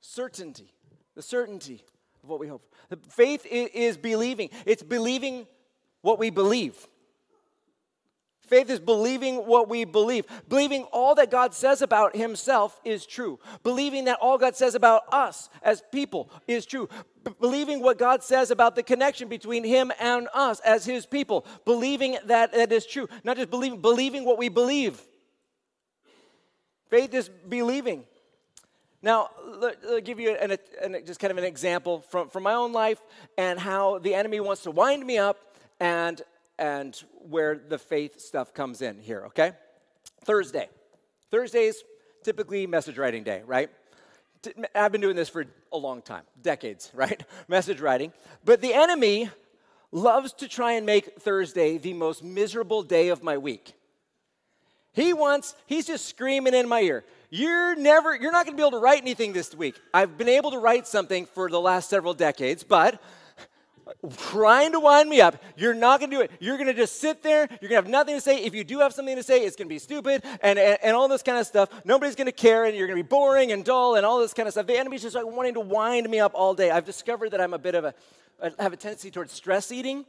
Certainty, 0.00 0.72
the 1.14 1.22
certainty 1.22 1.84
of 2.22 2.30
what 2.30 2.40
we 2.40 2.48
hope. 2.48 2.62
Faith 3.10 3.46
is 3.50 3.96
believing. 3.96 4.48
It's 4.64 4.82
believing 4.82 5.46
what 6.00 6.18
we 6.18 6.30
believe. 6.30 6.86
Faith 8.52 8.68
is 8.68 8.80
believing 8.80 9.36
what 9.46 9.70
we 9.70 9.86
believe, 9.86 10.26
believing 10.46 10.82
all 10.92 11.14
that 11.14 11.30
God 11.30 11.54
says 11.54 11.80
about 11.80 12.14
Himself 12.14 12.78
is 12.84 13.06
true, 13.06 13.38
believing 13.62 14.04
that 14.04 14.18
all 14.20 14.36
God 14.36 14.54
says 14.54 14.74
about 14.74 15.04
us 15.10 15.48
as 15.62 15.82
people 15.90 16.30
is 16.46 16.66
true, 16.66 16.86
believing 17.40 17.80
what 17.80 17.96
God 17.96 18.22
says 18.22 18.50
about 18.50 18.76
the 18.76 18.82
connection 18.82 19.26
between 19.26 19.64
Him 19.64 19.90
and 19.98 20.28
us 20.34 20.60
as 20.66 20.84
His 20.84 21.06
people, 21.06 21.46
believing 21.64 22.18
that 22.26 22.52
that 22.52 22.70
is 22.70 22.84
true, 22.84 23.08
not 23.24 23.38
just 23.38 23.48
believing, 23.48 23.80
believing 23.80 24.26
what 24.26 24.36
we 24.36 24.50
believe. 24.50 25.00
Faith 26.90 27.14
is 27.14 27.30
believing. 27.48 28.04
Now, 29.00 29.30
let, 29.46 29.82
me 29.82 30.00
give 30.02 30.20
you 30.20 30.36
an, 30.36 30.58
an, 30.82 30.96
just 31.06 31.20
kind 31.20 31.30
of 31.30 31.38
an 31.38 31.44
example 31.44 32.02
from, 32.10 32.28
from 32.28 32.42
my 32.42 32.52
own 32.52 32.74
life 32.74 33.00
and 33.38 33.58
how 33.58 33.98
the 33.98 34.14
enemy 34.14 34.40
wants 34.40 34.64
to 34.64 34.70
wind 34.70 35.06
me 35.06 35.16
up 35.16 35.38
and 35.80 36.20
and 36.62 37.02
where 37.28 37.56
the 37.56 37.76
faith 37.76 38.20
stuff 38.20 38.54
comes 38.54 38.82
in 38.82 39.00
here, 39.00 39.24
okay? 39.26 39.50
Thursday. 40.24 40.68
Thursday's 41.28 41.82
typically 42.22 42.68
message 42.68 42.98
writing 42.98 43.24
day, 43.24 43.42
right? 43.44 43.68
I've 44.72 44.92
been 44.92 45.00
doing 45.00 45.16
this 45.16 45.28
for 45.28 45.44
a 45.72 45.76
long 45.76 46.02
time, 46.02 46.22
decades, 46.40 46.92
right? 46.94 47.20
Message 47.48 47.80
writing. 47.80 48.12
But 48.44 48.60
the 48.60 48.74
enemy 48.74 49.28
loves 49.90 50.32
to 50.34 50.46
try 50.46 50.72
and 50.72 50.86
make 50.86 51.20
Thursday 51.20 51.78
the 51.78 51.94
most 51.94 52.22
miserable 52.22 52.84
day 52.84 53.08
of 53.08 53.24
my 53.24 53.38
week. 53.38 53.74
He 54.92 55.12
wants, 55.12 55.56
he's 55.66 55.88
just 55.88 56.06
screaming 56.06 56.54
in 56.54 56.68
my 56.68 56.82
ear. 56.82 57.04
You're 57.28 57.74
never, 57.74 58.14
you're 58.14 58.30
not 58.30 58.46
gonna 58.46 58.56
be 58.56 58.62
able 58.62 58.78
to 58.78 58.78
write 58.78 59.02
anything 59.02 59.32
this 59.32 59.52
week. 59.52 59.80
I've 59.92 60.16
been 60.16 60.28
able 60.28 60.52
to 60.52 60.58
write 60.58 60.86
something 60.86 61.26
for 61.26 61.50
the 61.50 61.60
last 61.60 61.90
several 61.90 62.14
decades, 62.14 62.62
but 62.62 63.02
trying 64.16 64.72
to 64.72 64.80
wind 64.80 65.08
me 65.08 65.20
up. 65.20 65.42
You're 65.56 65.74
not 65.74 66.00
going 66.00 66.10
to 66.10 66.16
do 66.16 66.22
it. 66.22 66.30
You're 66.40 66.56
going 66.56 66.68
to 66.68 66.74
just 66.74 67.00
sit 67.00 67.22
there. 67.22 67.48
You're 67.60 67.68
going 67.68 67.82
to 67.82 67.86
have 67.86 67.88
nothing 67.88 68.14
to 68.14 68.20
say. 68.20 68.42
If 68.44 68.54
you 68.54 68.64
do 68.64 68.78
have 68.80 68.92
something 68.92 69.16
to 69.16 69.22
say, 69.22 69.44
it's 69.44 69.56
going 69.56 69.68
to 69.68 69.74
be 69.74 69.78
stupid 69.78 70.22
and, 70.42 70.58
and, 70.58 70.78
and 70.82 70.96
all 70.96 71.08
this 71.08 71.22
kind 71.22 71.38
of 71.38 71.46
stuff. 71.46 71.68
Nobody's 71.84 72.14
going 72.14 72.26
to 72.26 72.32
care, 72.32 72.64
and 72.64 72.76
you're 72.76 72.86
going 72.86 72.98
to 72.98 73.02
be 73.02 73.08
boring 73.08 73.52
and 73.52 73.64
dull 73.64 73.96
and 73.96 74.06
all 74.06 74.20
this 74.20 74.34
kind 74.34 74.46
of 74.46 74.52
stuff. 74.52 74.66
The 74.66 74.78
enemy's 74.78 75.02
just 75.02 75.14
like 75.14 75.26
wanting 75.26 75.54
to 75.54 75.60
wind 75.60 76.08
me 76.08 76.20
up 76.20 76.32
all 76.34 76.54
day. 76.54 76.70
I've 76.70 76.84
discovered 76.84 77.30
that 77.30 77.40
I'm 77.40 77.54
a 77.54 77.58
bit 77.58 77.74
of 77.74 77.84
a, 77.84 77.94
I 78.42 78.62
have 78.62 78.72
a 78.72 78.76
tendency 78.76 79.10
towards 79.10 79.32
stress 79.32 79.72
eating. 79.72 80.04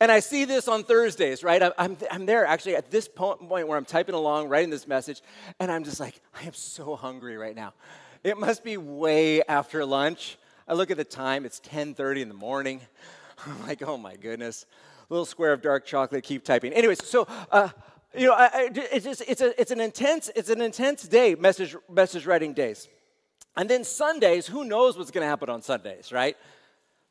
And 0.00 0.10
I 0.10 0.20
see 0.20 0.44
this 0.44 0.66
on 0.66 0.82
Thursdays, 0.82 1.44
right? 1.44 1.62
I'm, 1.78 1.96
I'm 2.10 2.26
there 2.26 2.44
actually 2.44 2.74
at 2.74 2.90
this 2.90 3.06
point 3.08 3.40
where 3.48 3.78
I'm 3.78 3.84
typing 3.84 4.14
along, 4.14 4.48
writing 4.48 4.70
this 4.70 4.88
message, 4.88 5.22
and 5.60 5.70
I'm 5.70 5.84
just 5.84 6.00
like, 6.00 6.20
I 6.34 6.46
am 6.46 6.52
so 6.52 6.96
hungry 6.96 7.36
right 7.36 7.54
now. 7.54 7.74
It 8.24 8.36
must 8.36 8.64
be 8.64 8.76
way 8.76 9.42
after 9.44 9.84
lunch. 9.84 10.36
I 10.66 10.74
look 10.74 10.90
at 10.90 10.96
the 10.96 11.04
time, 11.04 11.44
it's 11.44 11.60
10:30 11.60 12.22
in 12.22 12.28
the 12.28 12.34
morning. 12.34 12.80
I'm 13.46 13.66
like, 13.66 13.82
oh 13.82 13.96
my 13.96 14.16
goodness. 14.16 14.66
Little 15.10 15.26
square 15.26 15.52
of 15.52 15.60
dark 15.60 15.84
chocolate, 15.84 16.24
keep 16.24 16.44
typing. 16.44 16.72
Anyways, 16.72 17.04
so 17.06 17.26
uh, 17.50 17.68
you 18.16 18.26
know, 18.26 18.34
I, 18.34 18.44
I, 18.44 18.70
it's, 18.74 19.04
just, 19.04 19.22
it's, 19.26 19.40
a, 19.40 19.60
it's 19.60 19.70
an 19.70 19.80
intense, 19.80 20.30
it's 20.36 20.48
an 20.48 20.60
intense 20.60 21.02
day, 21.02 21.34
message, 21.34 21.76
message 21.90 22.26
writing 22.26 22.54
days. 22.54 22.88
And 23.56 23.68
then 23.68 23.84
Sundays, 23.84 24.46
who 24.46 24.64
knows 24.64 24.96
what's 24.96 25.10
going 25.10 25.24
to 25.24 25.28
happen 25.28 25.48
on 25.48 25.62
Sundays, 25.62 26.12
right? 26.12 26.36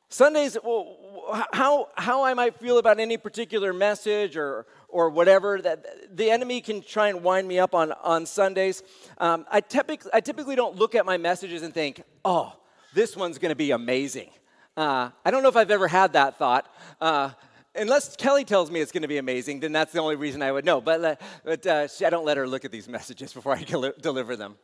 Sundays, 0.09 0.57
well, 0.63 1.47
how, 1.53 1.89
how 1.95 2.23
I 2.23 2.33
might 2.33 2.59
feel 2.59 2.77
about 2.77 2.99
any 2.99 3.17
particular 3.17 3.73
message 3.73 4.37
or, 4.37 4.65
or 4.87 5.09
whatever, 5.09 5.61
that 5.61 6.15
the 6.15 6.29
enemy 6.29 6.61
can 6.61 6.81
try 6.81 7.09
and 7.09 7.23
wind 7.23 7.47
me 7.47 7.59
up 7.59 7.73
on, 7.73 7.91
on 8.03 8.25
Sundays. 8.25 8.83
Um, 9.17 9.45
I, 9.49 9.61
typically, 9.61 10.11
I 10.13 10.21
typically 10.21 10.55
don't 10.55 10.75
look 10.75 10.95
at 10.95 11.05
my 11.05 11.17
messages 11.17 11.63
and 11.63 11.73
think, 11.73 12.03
oh, 12.23 12.53
this 12.93 13.15
one's 13.15 13.37
going 13.37 13.49
to 13.49 13.55
be 13.55 13.71
amazing. 13.71 14.29
Uh, 14.75 15.09
I 15.23 15.31
don't 15.31 15.43
know 15.43 15.49
if 15.49 15.55
I've 15.55 15.71
ever 15.71 15.87
had 15.87 16.13
that 16.13 16.37
thought. 16.37 16.73
Uh, 16.99 17.31
unless 17.75 18.15
Kelly 18.15 18.43
tells 18.43 18.71
me 18.71 18.79
it's 18.79 18.91
going 18.91 19.03
to 19.03 19.07
be 19.07 19.17
amazing, 19.17 19.59
then 19.59 19.71
that's 19.71 19.91
the 19.91 19.99
only 19.99 20.15
reason 20.15 20.41
I 20.41 20.51
would 20.51 20.65
know. 20.65 20.81
But, 20.81 21.21
but 21.43 21.65
uh, 21.67 21.87
I 22.05 22.09
don't 22.09 22.25
let 22.25 22.37
her 22.37 22.47
look 22.47 22.65
at 22.65 22.71
these 22.71 22.87
messages 22.87 23.33
before 23.33 23.53
I 23.55 23.63
deliver 24.01 24.35
them. 24.35 24.55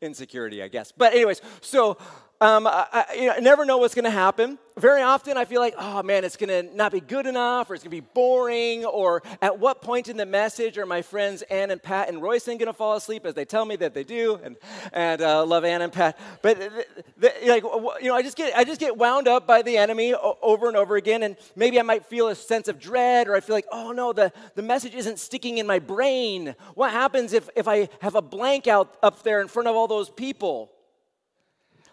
Insecurity, 0.00 0.62
I 0.62 0.68
guess. 0.68 0.92
But, 0.92 1.12
anyways, 1.12 1.42
so 1.60 1.98
um, 2.40 2.68
I, 2.68 3.04
you 3.16 3.26
know, 3.26 3.34
I 3.36 3.40
never 3.40 3.64
know 3.64 3.78
what's 3.78 3.94
going 3.94 4.04
to 4.04 4.10
happen. 4.10 4.58
Very 4.76 5.02
often 5.02 5.36
I 5.36 5.44
feel 5.44 5.60
like, 5.60 5.74
oh 5.76 6.04
man, 6.04 6.22
it's 6.22 6.36
going 6.36 6.50
to 6.50 6.76
not 6.76 6.92
be 6.92 7.00
good 7.00 7.26
enough, 7.26 7.68
or 7.68 7.74
it's 7.74 7.82
going 7.82 7.90
to 7.90 8.00
be 8.00 8.08
boring, 8.14 8.84
or 8.84 9.24
at 9.42 9.58
what 9.58 9.82
point 9.82 10.06
in 10.06 10.16
the 10.16 10.24
message 10.24 10.78
are 10.78 10.86
my 10.86 11.02
friends 11.02 11.42
Ann 11.42 11.72
and 11.72 11.82
Pat 11.82 12.08
and 12.08 12.22
Royson 12.22 12.58
going 12.58 12.68
to 12.68 12.72
fall 12.72 12.94
asleep 12.94 13.26
as 13.26 13.34
they 13.34 13.44
tell 13.44 13.64
me 13.64 13.74
that 13.74 13.92
they 13.92 14.04
do, 14.04 14.38
and, 14.44 14.56
and 14.92 15.20
uh, 15.20 15.44
love 15.44 15.64
Ann 15.64 15.82
and 15.82 15.92
Pat. 15.92 16.16
But 16.42 16.60
the, 16.60 16.86
the, 17.16 17.32
like, 17.48 17.64
you 18.00 18.06
know, 18.06 18.14
I 18.14 18.22
just 18.22 18.36
get 18.36 18.56
I 18.56 18.62
just 18.62 18.78
get 18.78 18.96
wound 18.96 19.26
up 19.26 19.48
by 19.48 19.62
the 19.62 19.76
enemy 19.76 20.14
over 20.14 20.68
and 20.68 20.76
over 20.76 20.94
again, 20.94 21.24
and 21.24 21.36
maybe 21.56 21.80
I 21.80 21.82
might 21.82 22.06
feel 22.06 22.28
a 22.28 22.36
sense 22.36 22.68
of 22.68 22.78
dread, 22.78 23.26
or 23.26 23.34
I 23.34 23.40
feel 23.40 23.56
like, 23.56 23.66
oh 23.72 23.90
no, 23.90 24.12
the, 24.12 24.32
the 24.54 24.62
message 24.62 24.94
isn't 24.94 25.18
sticking 25.18 25.58
in 25.58 25.66
my 25.66 25.80
brain. 25.80 26.54
What 26.74 26.92
happens 26.92 27.32
if, 27.32 27.50
if 27.56 27.66
I 27.66 27.88
have 28.00 28.14
a 28.14 28.22
blank 28.22 28.68
out 28.68 28.96
up 29.02 29.24
there 29.24 29.40
in 29.40 29.48
front 29.48 29.66
of 29.66 29.74
all 29.74 29.87
those 29.88 30.10
people? 30.10 30.70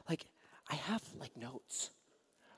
Like, 0.09 0.25
I 0.69 0.75
have 0.75 1.01
like 1.19 1.35
notes, 1.35 1.89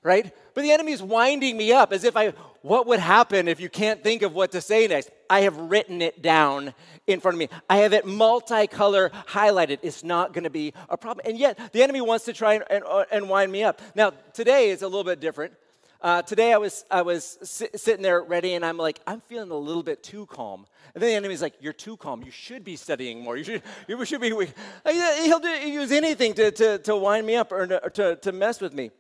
right? 0.04 0.34
But 0.54 0.62
the 0.62 0.72
enemy 0.72 0.92
is 0.92 1.02
winding 1.02 1.56
me 1.56 1.72
up 1.72 1.94
as 1.94 2.04
if 2.04 2.18
I, 2.18 2.34
what 2.62 2.88
would 2.88 3.00
happen 3.00 3.48
if 3.48 3.60
you 3.60 3.70
can't 3.70 4.04
think 4.04 4.22
of 4.22 4.34
what 4.34 4.52
to 4.52 4.62
say 4.62 4.88
next? 4.88 5.10
I 5.30 5.42
have 5.42 5.58
written 5.58 6.02
it 6.02 6.22
down 6.22 6.74
in 7.06 7.20
front 7.20 7.36
of 7.36 7.40
me. 7.40 7.50
I 7.70 7.78
have 7.78 7.94
it 7.94 8.06
multicolor 8.06 9.12
highlighted. 9.28 9.80
It's 9.82 10.04
not 10.04 10.34
going 10.34 10.44
to 10.44 10.50
be 10.50 10.74
a 10.90 10.98
problem. 10.98 11.26
And 11.26 11.38
yet, 11.38 11.72
the 11.72 11.84
enemy 11.84 12.02
wants 12.02 12.26
to 12.26 12.34
try 12.34 12.56
and, 12.56 12.64
and, 12.70 12.84
uh, 12.86 13.06
and 13.12 13.30
wind 13.30 13.52
me 13.52 13.64
up. 13.64 13.82
Now, 13.96 14.12
today 14.34 14.70
is 14.70 14.82
a 14.82 14.88
little 14.88 15.04
bit 15.04 15.20
different. 15.20 15.54
Uh, 16.00 16.22
today 16.22 16.54
I 16.54 16.58
was, 16.58 16.86
I 16.92 17.02
was 17.02 17.40
si- 17.42 17.70
sitting 17.76 18.04
there 18.04 18.22
ready, 18.22 18.54
and 18.54 18.64
I'm 18.64 18.78
like, 18.78 19.00
I'm 19.08 19.22
feeling 19.22 19.50
a 19.50 19.58
little 19.58 19.82
bit 19.82 20.04
too 20.04 20.28
calm. 20.28 20.68
And 20.94 21.02
then 21.02 21.10
the 21.10 21.16
enemy's 21.16 21.42
like, 21.42 21.56
You're 21.60 21.74
too 21.74 21.98
calm. 21.98 22.24
You 22.24 22.32
should 22.32 22.64
be 22.64 22.76
studying 22.76 23.22
more. 23.22 23.36
You 23.36 23.44
should, 23.44 23.64
you 23.88 24.06
should 24.06 24.22
be. 24.22 24.30
He'll 24.30 25.40
do, 25.40 25.50
use 25.50 25.92
anything 25.92 26.34
to, 26.36 26.52
to, 26.52 26.78
to 26.80 26.96
wind 26.96 27.26
me 27.26 27.36
up 27.36 27.52
or 27.52 27.90
to, 27.90 28.16
to 28.16 28.32
mess 28.32 28.62
with 28.62 28.74
me. 28.74 28.92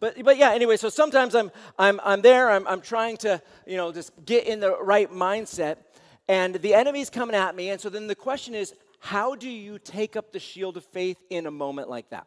But, 0.00 0.22
but 0.24 0.36
yeah, 0.36 0.52
anyway, 0.52 0.76
so 0.76 0.88
sometimes 0.88 1.34
I'm, 1.34 1.52
I'm, 1.78 2.00
I'm 2.02 2.22
there, 2.22 2.50
I'm, 2.50 2.66
I'm 2.66 2.80
trying 2.80 3.18
to, 3.18 3.40
you 3.66 3.76
know, 3.76 3.92
just 3.92 4.10
get 4.24 4.48
in 4.48 4.58
the 4.58 4.76
right 4.82 5.08
mindset, 5.10 5.76
and 6.26 6.56
the 6.56 6.74
enemy's 6.74 7.08
coming 7.08 7.36
at 7.36 7.54
me. 7.54 7.70
And 7.70 7.80
so 7.80 7.88
then 7.88 8.08
the 8.08 8.16
question 8.16 8.54
is, 8.54 8.74
how 8.98 9.36
do 9.36 9.48
you 9.48 9.78
take 9.78 10.16
up 10.16 10.32
the 10.32 10.40
shield 10.40 10.76
of 10.76 10.84
faith 10.86 11.18
in 11.30 11.46
a 11.46 11.52
moment 11.52 11.88
like 11.88 12.10
that? 12.10 12.26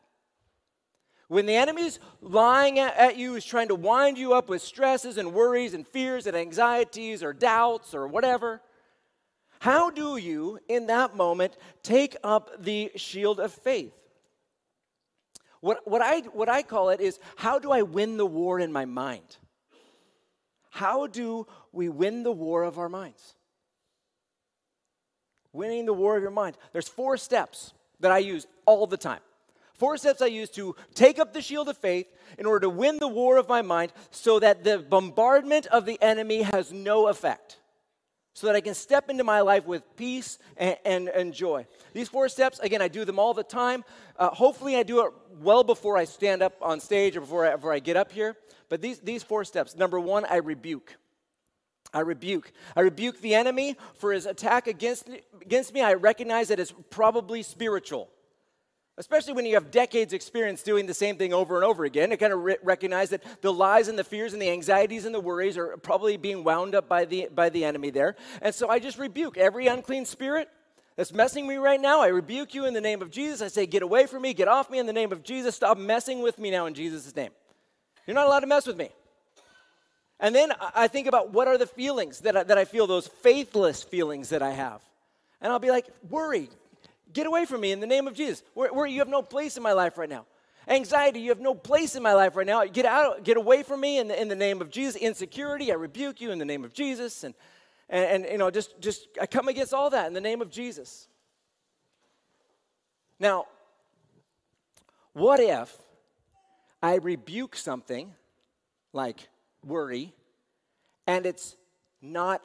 When 1.28 1.46
the 1.46 1.56
enemy's 1.56 2.00
lying 2.22 2.78
at 2.78 3.18
you, 3.18 3.36
is 3.36 3.46
trying 3.46 3.70
to 3.70 3.76
wind 3.76 4.18
you 4.18 4.34
up 4.34 4.48
with 4.48 4.62
stresses 4.62 5.18
and 5.18 5.34
worries 5.34 5.74
and 5.74 5.88
fears 5.88 6.28
and 6.28 6.38
anxieties 6.38 7.24
or 7.24 7.34
doubts 7.34 7.96
or 7.96 8.08
whatever, 8.08 8.62
how 9.60 9.90
do 9.90 10.18
you, 10.18 10.60
in 10.68 10.88
that 10.88 11.16
moment, 11.16 11.58
take 11.82 12.16
up 12.24 12.64
the 12.64 12.92
shield 12.96 13.40
of 13.40 13.52
faith? 13.52 13.94
What, 15.62 15.80
what, 15.86 16.04
I, 16.04 16.20
what 16.20 16.48
I 16.50 16.62
call 16.62 16.90
it 16.90 17.02
is 17.02 17.20
how 17.38 17.58
do 17.58 17.72
I 17.72 17.82
win 17.82 18.18
the 18.18 18.26
war 18.26 18.60
in 18.60 18.72
my 18.72 18.86
mind? 18.86 19.38
How 20.70 21.08
do 21.08 21.48
we 21.72 21.90
win 21.90 22.22
the 22.22 22.32
war 22.32 22.64
of 22.64 22.78
our 22.78 22.90
minds? 22.90 23.34
Winning 25.54 25.86
the 25.86 25.94
war 25.94 26.18
of 26.18 26.22
your 26.22 26.32
mind. 26.32 26.58
There's 26.74 26.90
four 26.90 27.18
steps 27.18 27.74
that 28.02 28.12
I 28.12 28.20
use 28.20 28.46
all 28.66 28.86
the 28.86 28.98
time. 28.98 29.22
Four 29.78 29.98
steps 29.98 30.22
I 30.22 30.28
use 30.28 30.50
to 30.52 30.76
take 30.94 31.20
up 31.20 31.34
the 31.34 31.42
shield 31.42 31.68
of 31.68 31.78
faith 31.78 32.08
in 32.38 32.46
order 32.46 32.62
to 32.62 32.70
win 32.70 32.98
the 32.98 33.08
war 33.08 33.38
of 33.38 33.50
my 33.50 33.62
mind 33.62 33.92
so 34.10 34.40
that 34.40 34.64
the 34.64 34.80
bombardment 34.80 35.66
of 35.68 35.86
the 35.86 36.02
enemy 36.02 36.44
has 36.44 36.72
no 36.72 37.08
effect. 37.08 37.58
So 38.34 38.48
that 38.48 38.56
I 38.56 38.62
can 38.62 38.74
step 38.74 39.10
into 39.10 39.24
my 39.24 39.42
life 39.42 39.66
with 39.66 39.84
peace 39.96 40.40
and, 40.58 40.78
and, 40.84 41.08
and 41.10 41.34
joy. 41.34 41.68
These 41.94 42.10
four 42.10 42.28
steps, 42.28 42.60
again, 42.60 42.82
I 42.82 42.90
do 42.90 43.06
them 43.06 43.18
all 43.20 43.34
the 43.34 43.44
time. 43.44 43.86
Uh, 44.18 44.30
hopefully, 44.30 44.76
I 44.76 44.84
do 44.84 45.06
it 45.06 45.14
well 45.42 45.64
before 45.64 45.98
I 45.98 46.04
stand 46.04 46.42
up 46.42 46.54
on 46.62 46.82
stage 46.82 47.16
or 47.16 47.22
before 47.22 47.46
I, 47.46 47.56
before 47.56 47.72
I 47.72 47.80
get 47.80 47.96
up 47.96 48.12
here. 48.12 48.36
But 48.68 48.82
these, 48.82 49.00
these 49.00 49.24
four 49.24 49.46
steps 49.46 49.76
number 49.76 50.00
one, 50.00 50.26
I 50.26 50.38
rebuke. 50.38 50.98
I 51.94 52.02
rebuke. 52.02 52.52
I 52.76 52.82
rebuke 52.82 53.22
the 53.22 53.36
enemy 53.36 53.78
for 53.96 54.12
his 54.12 54.26
attack 54.26 54.68
against, 54.68 55.10
against 55.42 55.74
me. 55.74 55.82
I 55.82 55.94
recognize 55.94 56.50
that 56.50 56.60
it's 56.60 56.74
probably 56.90 57.42
spiritual. 57.42 58.10
Especially 58.98 59.34
when 59.34 59.46
you 59.46 59.56
have 59.56 59.72
decades 59.72 60.14
experience 60.14 60.64
doing 60.64 60.86
the 60.86 60.94
same 60.94 61.18
thing 61.18 61.34
over 61.34 61.56
and 61.56 61.66
over 61.66 61.84
again, 61.84 62.12
to 62.12 62.18
kind 62.18 62.32
of 62.32 62.44
re- 62.44 62.58
recognize 62.64 63.10
that 63.10 63.24
the 63.42 63.52
lies 63.52 63.90
and 63.90 64.00
the 64.00 64.04
fears 64.04 64.32
and 64.32 64.42
the 64.42 64.50
anxieties 64.50 65.06
and 65.06 65.14
the 65.14 65.20
worries 65.20 65.58
are 65.58 65.76
probably 65.78 66.16
being 66.16 66.44
wound 66.44 66.76
up 66.76 66.88
by 66.88 67.04
the, 67.04 67.28
by 67.34 67.50
the 67.50 67.66
enemy 67.66 67.90
there. 67.90 68.16
And 68.42 68.56
so 68.56 68.70
I 68.70 68.80
just 68.80 68.98
rebuke 68.98 69.38
every 69.38 69.68
unclean 69.68 70.06
spirit 70.06 70.50
that's 70.96 71.12
messing 71.12 71.46
me 71.46 71.56
right 71.58 71.80
now, 71.80 72.02
I 72.02 72.08
rebuke 72.08 72.54
you 72.54 72.66
in 72.66 72.74
the 72.74 72.80
name 72.80 73.02
of 73.02 73.12
Jesus. 73.12 73.42
I 73.42 73.50
say, 73.50 73.66
get 73.66 73.84
away 73.84 74.06
from 74.06 74.22
me, 74.22 74.34
get 74.34 74.48
off 74.48 74.70
me 74.70 74.80
in 74.80 74.86
the 74.86 74.94
name 74.94 75.12
of 75.12 75.24
Jesus. 75.24 75.56
Stop 75.56 75.78
messing 75.78 76.22
with 76.22 76.40
me 76.40 76.52
now 76.52 76.68
in 76.68 76.74
Jesus' 76.74 77.14
name. 77.14 77.32
You're 78.08 78.16
not 78.16 78.28
allowed 78.28 78.42
to 78.42 78.48
mess 78.48 78.66
with 78.66 78.78
me. 78.78 78.90
And 80.22 80.34
then 80.34 80.54
I 80.74 80.88
think 80.88 81.08
about 81.08 81.34
what 81.34 81.50
are 81.50 81.58
the 81.58 81.68
feelings 81.68 82.22
that 82.22 82.38
I, 82.38 82.44
that 82.44 82.58
I 82.58 82.64
feel, 82.64 82.88
those 82.88 83.08
faithless 83.08 83.84
feelings 83.84 84.30
that 84.30 84.42
I 84.42 84.52
have. 84.52 84.80
And 85.42 85.52
I'll 85.52 85.60
be 85.60 85.70
like, 85.70 85.88
worry, 86.10 86.50
get 87.16 87.26
away 87.26 87.46
from 87.46 87.62
me 87.62 87.72
in 87.72 87.80
the 87.80 87.88
name 87.88 88.08
of 88.08 88.14
Jesus. 88.14 88.44
Where 88.54 88.86
you 88.86 89.00
have 89.00 89.08
no 89.08 89.24
place 89.24 89.58
in 89.58 89.64
my 89.64 89.74
life 89.74 89.98
right 89.98 90.10
now. 90.10 90.26
Anxiety, 90.68 91.22
you 91.22 91.30
have 91.30 91.40
no 91.40 91.54
place 91.54 91.96
in 91.96 92.04
my 92.04 92.14
life 92.14 92.36
right 92.36 92.46
now. 92.46 92.66
Get 92.66 92.86
out, 92.86 93.24
get 93.24 93.38
away 93.38 93.64
from 93.64 93.82
me 93.82 94.00
in 94.00 94.08
the, 94.08 94.20
in 94.20 94.28
the 94.28 94.36
name 94.36 94.62
of 94.62 94.70
Jesus. 94.70 94.96
Insecurity, 94.96 95.72
I 95.72 95.76
rebuke 95.76 96.22
you 96.22 96.32
in 96.32 96.40
the 96.40 96.46
name 96.46 96.66
of 96.66 96.74
Jesus. 96.74 97.24
And, 97.24 97.34
and, 97.90 98.24
and 98.24 98.32
you 98.32 98.38
know, 98.38 98.52
just, 98.52 98.80
just 98.82 99.08
I 99.22 99.26
come 99.28 99.48
against 99.48 99.74
all 99.74 99.90
that 99.92 100.08
in 100.08 100.14
the 100.14 100.22
name 100.22 100.42
of 100.42 100.50
Jesus. 100.50 101.08
Now, 103.20 103.46
what 105.14 105.40
if 105.40 105.76
I 106.84 106.96
rebuke 106.96 107.56
something 107.56 108.14
like 108.92 109.30
worry 109.64 110.14
and 111.08 111.26
it's 111.26 111.56
not 112.02 112.42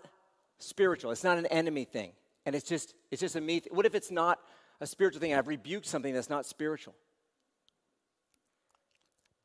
spiritual? 0.58 1.10
It's 1.10 1.24
not 1.24 1.38
an 1.38 1.46
enemy 1.46 1.84
thing. 1.84 2.12
And 2.46 2.54
it's 2.54 2.68
just, 2.68 2.94
it's 3.10 3.20
just 3.20 3.34
a 3.34 3.40
me. 3.40 3.60
Th- 3.60 3.72
what 3.72 3.86
if 3.86 3.94
it's 3.94 4.10
not 4.10 4.38
a 4.80 4.86
spiritual 4.86 5.20
thing? 5.20 5.34
I've 5.34 5.48
rebuked 5.48 5.86
something 5.86 6.14
that's 6.14 6.30
not 6.30 6.46
spiritual. 6.46 6.94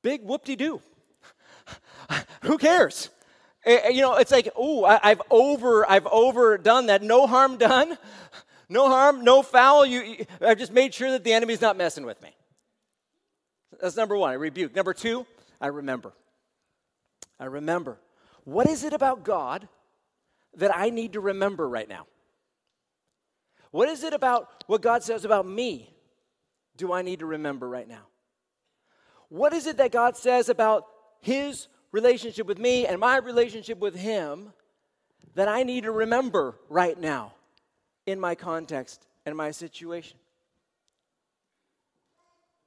Big 0.02 0.22
whoop 0.22 0.46
de 0.46 0.56
doo. 0.56 0.82
Who 2.44 2.58
cares? 2.58 3.10
Eh, 3.66 3.80
eh, 3.84 3.90
you 3.90 4.02
know, 4.02 4.16
it's 4.16 4.32
like, 4.32 4.50
oh, 4.56 4.86
I've 4.86 5.22
over, 5.32 5.90
I've 5.90 6.06
overdone 6.08 6.86
that. 6.88 7.02
No 7.02 7.26
harm 7.26 7.58
done, 7.58 7.98
no 8.70 8.88
harm, 8.88 9.24
no 9.24 9.42
foul. 9.42 9.86
You, 9.86 10.02
you, 10.02 10.26
I've 10.42 10.60
just 10.60 10.72
made 10.72 10.94
sure 10.94 11.12
that 11.12 11.24
the 11.24 11.34
enemy's 11.34 11.62
not 11.62 11.76
messing 11.76 12.06
with 12.06 12.22
me. 12.22 12.30
That's 13.82 13.96
number 13.96 14.16
one. 14.16 14.30
I 14.30 14.36
rebuke. 14.36 14.76
Number 14.76 14.94
two, 14.94 15.26
I 15.60 15.68
remember. 15.68 16.14
I 17.40 17.46
remember. 17.46 17.98
What 18.44 18.70
is 18.70 18.84
it 18.84 18.94
about 18.94 19.24
God 19.24 19.68
that 20.56 20.76
I 20.76 20.92
need 20.92 21.14
to 21.14 21.20
remember 21.20 21.68
right 21.68 21.90
now? 21.90 22.06
What 23.76 23.90
is 23.90 24.06
it 24.06 24.14
about 24.14 24.64
what 24.68 24.82
God 24.82 25.04
says 25.04 25.26
about 25.26 25.46
me 25.46 25.94
do 26.78 26.94
I 26.94 27.02
need 27.02 27.20
to 27.20 27.26
remember 27.26 27.68
right 27.68 27.86
now? 27.86 28.04
What 29.28 29.52
is 29.52 29.68
it 29.68 29.76
that 29.76 29.92
God 29.92 30.16
says 30.16 30.48
about 30.48 30.86
His 31.20 31.68
relationship 31.92 32.48
with 32.48 32.58
me 32.58 32.88
and 32.88 33.02
my 33.02 33.18
relationship 33.18 33.80
with 33.80 33.94
Him 33.94 34.54
that 35.34 35.50
I 35.50 35.64
need 35.64 35.84
to 35.84 35.92
remember 35.92 36.56
right 36.70 36.98
now 36.98 37.34
in 38.06 38.18
my 38.18 38.34
context 38.34 39.08
and 39.26 39.36
my 39.36 39.52
situation? 39.52 40.18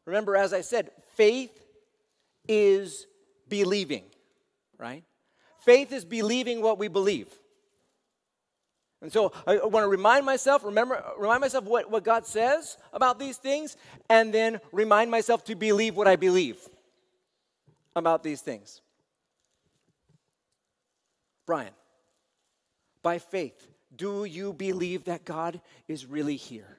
Remember, 0.05 0.37
as 0.37 0.53
I 0.53 0.61
said, 0.61 0.91
faith 1.15 1.59
is 2.47 3.07
believing, 3.49 4.05
right? 4.77 5.05
Faith 5.65 5.91
is 5.91 6.05
believing 6.05 6.61
what 6.61 6.79
we 6.79 6.89
believe. 6.89 7.29
And 9.01 9.13
so 9.13 9.33
I 9.47 9.59
want 9.59 9.85
to 9.85 9.89
remind 9.89 10.27
myself, 10.27 10.65
remember, 10.65 11.03
remind 11.17 11.41
myself 11.41 11.65
what, 11.65 11.91
what 11.91 12.03
God 12.03 12.27
says 12.27 12.77
about 12.93 13.19
these 13.19 13.37
things, 13.37 13.77
and 14.11 14.35
then 14.35 14.61
remind 14.73 15.11
myself 15.11 15.45
to 15.45 15.55
believe 15.55 15.97
what 15.97 16.09
I 16.09 16.17
believe 16.17 16.59
about 17.95 18.23
these 18.23 18.41
things. 18.41 18.81
Brian, 21.47 21.73
by 23.03 23.19
faith, 23.19 23.67
do 23.95 24.25
you 24.25 24.53
believe 24.53 25.05
that 25.05 25.25
God 25.25 25.61
is 25.87 26.05
really 26.05 26.37
here? 26.37 26.79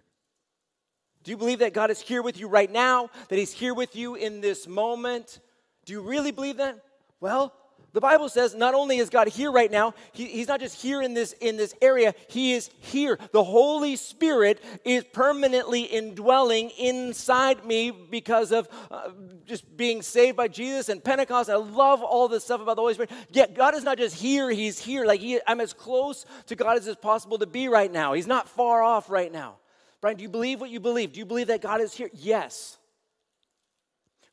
Do 1.24 1.32
you 1.32 1.38
believe 1.38 1.60
that 1.60 1.74
God 1.74 1.90
is 1.90 2.00
here 2.00 2.22
with 2.22 2.40
you 2.40 2.48
right 2.48 2.72
now? 2.72 3.10
That 3.30 3.40
He's 3.40 3.52
here 3.52 3.74
with 3.74 3.96
you 3.96 4.16
in 4.16 4.42
this 4.42 4.68
moment? 4.68 5.40
Do 5.86 5.94
you 5.94 6.02
really 6.02 6.32
believe 6.32 6.58
that? 6.58 6.80
Well, 7.20 7.54
the 7.94 8.02
Bible 8.02 8.30
says 8.30 8.54
not 8.54 8.74
only 8.74 8.98
is 8.98 9.10
God 9.10 9.28
here 9.28 9.52
right 9.52 9.72
now, 9.72 9.94
he, 10.12 10.26
He's 10.26 10.48
not 10.48 10.60
just 10.60 10.82
here 10.82 11.02
in 11.02 11.14
this, 11.14 11.34
in 11.34 11.58
this 11.58 11.74
area, 11.82 12.14
He 12.28 12.54
is 12.54 12.70
here. 12.80 13.18
The 13.32 13.44
Holy 13.44 13.96
Spirit 13.96 14.64
is 14.86 15.04
permanently 15.06 15.84
indwelling 15.84 16.70
inside 16.72 17.66
me 17.66 17.92
because 17.92 18.52
of 18.52 18.68
uh, 18.92 19.10
just 19.46 19.76
being 19.78 20.02
saved 20.02 20.38
by 20.38 20.48
Jesus 20.48 20.90
and 20.90 21.04
Pentecost. 21.04 21.50
I 21.50 21.56
love 21.56 22.02
all 22.02 22.28
this 22.28 22.44
stuff 22.44 22.62
about 22.62 22.76
the 22.76 22.82
Holy 22.82 22.94
Spirit. 22.94 23.12
Yet 23.32 23.56
God 23.56 23.76
is 23.76 23.84
not 23.84 23.98
just 23.98 24.16
here, 24.16 24.50
He's 24.50 24.80
here. 24.80 25.06
Like 25.06 25.22
he, 25.22 25.40
I'm 25.48 25.62
as 25.62 25.74
close 25.74 26.26
to 26.48 26.56
God 26.56 26.78
as 26.78 26.88
it's 26.88 27.00
possible 27.00 27.38
to 27.40 27.48
be 27.48 27.68
right 27.68 27.92
now. 27.92 28.14
He's 28.14 28.28
not 28.28 28.50
far 28.50 28.82
off 28.82 29.10
right 29.10 29.32
now. 29.32 29.58
Brian, 30.02 30.18
do 30.18 30.24
you 30.24 30.30
believe 30.30 30.62
what 30.62 30.70
you 30.70 30.80
believe? 30.80 31.14
Do 31.14 31.20
you 31.20 31.26
believe 31.26 31.48
that 31.48 31.62
God 31.62 31.82
is 31.82 31.94
here? 31.94 32.10
Yes. 32.14 32.79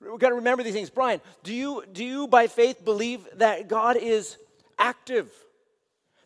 We've 0.01 0.19
got 0.19 0.29
to 0.29 0.37
remember 0.37 0.63
these 0.63 0.75
things. 0.75 0.91
Brian, 0.91 1.21
do 1.43 1.55
you, 1.55 1.83
do 1.93 2.05
you 2.05 2.29
by 2.29 2.49
faith 2.49 2.85
believe 2.85 3.27
that 3.37 3.69
God 3.69 3.97
is 3.97 4.37
active? 4.79 5.31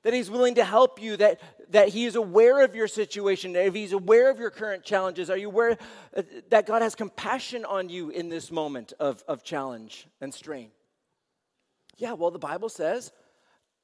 That 0.03 0.13
He's 0.13 0.31
willing 0.31 0.57
to 0.57 0.65
help 0.65 1.01
you, 1.01 1.17
that, 1.19 1.41
that 1.71 1.89
He 1.89 2.05
is 2.05 2.17
aware 2.17 2.65
of 2.65 2.75
your 2.75 2.89
situation, 2.89 3.53
that 3.53 3.67
if 3.67 3.75
He's 3.75 3.93
aware 3.93 4.31
of 4.31 4.41
your 4.41 4.51
current 4.51 4.83
challenges, 4.83 5.31
are 5.31 5.37
you 5.37 5.49
aware 5.49 5.77
uh, 6.17 6.23
that 6.49 6.67
God 6.67 6.83
has 6.83 6.95
compassion 6.95 7.65
on 7.65 7.89
you 7.89 8.11
in 8.11 8.29
this 8.29 8.51
moment 8.51 8.93
of, 8.99 9.23
of 9.29 9.45
challenge 9.45 10.07
and 10.21 10.35
strain? 10.35 10.71
Yeah, 11.97 12.15
well, 12.15 12.31
the 12.31 12.39
Bible 12.39 12.71
says 12.71 13.13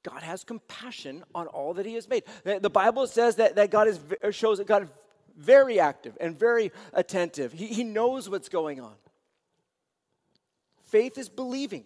God 0.03 0.23
has 0.23 0.43
compassion 0.43 1.23
on 1.35 1.47
all 1.49 1.75
that 1.75 1.87
He 1.87 1.95
has 1.95 2.09
made. 2.09 2.25
The 2.45 2.71
Bible 2.71 3.07
says 3.07 3.37
that, 3.37 3.57
that 3.57 3.71
God 3.71 3.89
is, 3.89 4.01
shows 4.31 4.59
that 4.59 4.67
God 4.67 4.85
is 4.85 4.89
very 5.37 5.79
active 5.79 6.17
and 6.21 6.37
very 6.37 6.73
attentive. 6.93 7.53
He, 7.53 7.67
he 7.67 7.85
knows 7.85 8.29
what's 8.29 8.49
going 8.49 8.81
on. 8.81 8.95
Faith 10.87 11.19
is 11.19 11.29
believing. 11.29 11.85